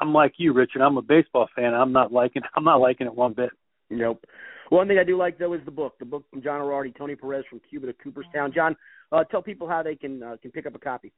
I'm 0.00 0.12
like 0.12 0.34
you, 0.36 0.52
Richard. 0.52 0.82
I'm 0.82 0.96
a 0.96 1.02
baseball 1.02 1.48
fan. 1.54 1.74
I'm 1.74 1.92
not 1.92 2.12
liking. 2.12 2.42
I'm 2.54 2.64
not 2.64 2.80
liking 2.80 3.06
it 3.06 3.14
one 3.14 3.32
bit. 3.32 3.50
Nope. 3.90 4.24
One 4.70 4.86
thing 4.86 4.98
I 4.98 5.04
do 5.04 5.16
like 5.16 5.38
though 5.38 5.54
is 5.54 5.60
the 5.64 5.70
book, 5.70 5.98
the 5.98 6.04
book 6.04 6.24
from 6.30 6.42
John 6.42 6.60
Erardi, 6.60 6.94
Tony 6.94 7.16
Perez 7.16 7.44
from 7.48 7.60
Cuba 7.70 7.86
to 7.86 7.94
Cooperstown. 7.94 8.52
John, 8.54 8.76
uh, 9.10 9.24
tell 9.24 9.40
people 9.40 9.66
how 9.66 9.82
they 9.82 9.96
can 9.96 10.22
uh, 10.22 10.36
can 10.42 10.50
pick 10.50 10.66
up 10.66 10.74
a 10.74 10.78
copy. 10.78 11.10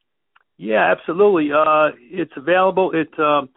Yeah, 0.61 0.93
absolutely. 0.93 1.51
Uh, 1.53 1.97
it's 2.11 2.33
available. 2.37 2.91
It's 2.93 3.19
um, 3.19 3.49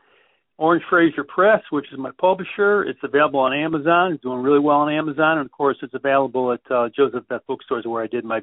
Orange 0.58 0.86
Frazer 0.90 1.26
Press, 1.26 1.62
which 1.70 1.88
is 1.92 2.00
my 2.00 2.12
publisher. 2.18 2.84
It's 2.84 3.00
available 3.04 3.42
on 3.42 3.52
Amazon. 3.52 4.14
It's 4.14 4.24
doing 4.24 4.42
really 4.42 4.62
well 4.62 4.78
on 4.78 4.94
Amazon, 4.94 5.38
and 5.40 5.46
of 5.46 5.52
course, 5.52 5.76
it's 5.82 5.94
available 5.94 6.54
at 6.54 6.62
uh, 6.72 6.88
Joseph 6.96 7.28
Beth 7.28 7.42
Bookstores, 7.46 7.84
where 7.86 8.02
I 8.02 8.08
did 8.08 8.24
my 8.24 8.40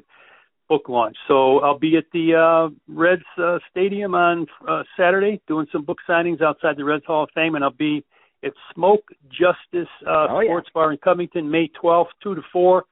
book 0.69 0.89
launch. 0.89 1.17
So 1.27 1.57
I'll 1.61 1.79
be 1.79 1.97
at 1.97 2.03
the 2.13 2.35
uh, 2.35 2.69
Reds 2.87 3.23
uh, 3.35 3.57
Stadium 3.71 4.13
on 4.13 4.45
uh, 4.69 4.83
Saturday 4.95 5.41
doing 5.47 5.65
some 5.71 5.83
book 5.83 5.97
signings 6.07 6.43
outside 6.43 6.77
the 6.77 6.85
Reds 6.85 7.05
Hall 7.07 7.23
of 7.23 7.29
Fame, 7.33 7.55
and 7.55 7.63
I'll 7.63 7.71
be 7.71 8.05
at 8.43 8.53
Smoke 8.75 9.05
Justis 9.27 9.87
uh, 10.05 10.27
oh, 10.29 10.41
Sports 10.45 10.67
yeah. 10.69 10.71
Bar 10.75 10.91
in 10.91 10.99
Covington 10.99 11.49
May 11.49 11.67
12th, 11.83 12.09
2 12.21 12.35
to 12.35 12.41
4. 12.53 12.83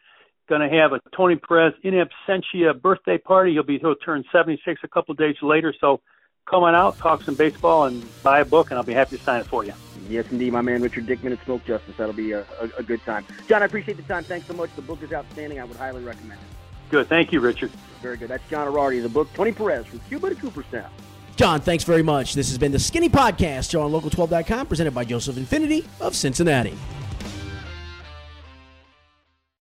Going 0.50 0.68
to 0.68 0.78
have 0.78 0.94
a 0.94 1.00
Tony 1.16 1.36
Perez 1.36 1.76
in 1.84 1.94
absentia 1.94 2.82
birthday 2.82 3.20
party. 3.20 3.54
He'll 3.54 3.62
be 3.62 3.78
he'll 3.78 3.96
turn 3.96 4.24
76 4.32 4.82
a 4.84 4.88
couple 4.88 5.12
of 5.12 5.20
days 5.20 5.36
later. 5.44 5.76
So 5.80 6.02
come 6.50 6.64
on 6.64 6.74
out, 6.74 6.98
talk 6.98 7.22
some 7.22 7.36
baseball, 7.36 7.86
and 7.86 8.04
buy 8.24 8.40
a 8.40 8.46
book, 8.46 8.72
and 8.72 8.80
I'll 8.80 8.84
be 8.84 8.94
happy 8.94 9.18
to 9.18 9.24
sign 9.24 9.42
it 9.42 9.46
for 9.46 9.64
you. 9.64 9.74
Yes, 10.10 10.26
indeed, 10.32 10.52
my 10.52 10.62
man 10.62 10.82
Richard 10.82 11.06
Dickman 11.06 11.34
at 11.34 11.46
Smoke 11.46 11.64
Justis. 11.66 11.96
That'll 11.98 12.14
be 12.14 12.32
a, 12.32 12.42
a, 12.60 12.80
a 12.80 12.84
good 12.84 13.00
time. 13.06 13.26
John, 13.48 13.62
I 13.62 13.66
appreciate 13.66 13.98
the 13.98 14.04
time. 14.04 14.24
Thanks 14.24 14.48
so 14.48 14.54
much. 14.56 14.76
The 14.76 14.82
book 14.82 15.04
is 15.04 15.14
outstanding. 15.14 15.60
I 15.60 15.66
would 15.66 15.78
highly 15.78 16.04
recommend 16.04 16.42
it. 16.42 16.90
Good. 16.90 17.08
Thank 17.08 17.32
you, 17.32 17.42
Richard. 17.42 17.70
Very 18.02 18.18
good. 18.18 18.30
That's 18.30 18.48
John 18.50 18.66
Erardi, 18.66 19.04
the 19.04 19.10
book, 19.10 19.32
Tony 19.36 19.52
Perez, 19.52 19.86
from 19.86 20.00
Cuba 20.00 20.30
to 20.30 20.36
Cooperstown. 20.36 20.90
John, 21.36 21.62
thanks 21.62 21.84
very 21.84 22.02
much. 22.02 22.34
This 22.34 22.50
has 22.50 22.58
been 22.58 22.72
the 22.72 22.80
Skinny 22.80 23.08
Podcast, 23.08 23.80
on 23.80 23.92
Local12.com, 23.92 24.66
presented 24.66 24.96
by 24.96 25.06
Joseph 25.06 25.36
Infiniti 25.36 25.86
of 26.02 26.16
Cincinnati. 26.16 26.76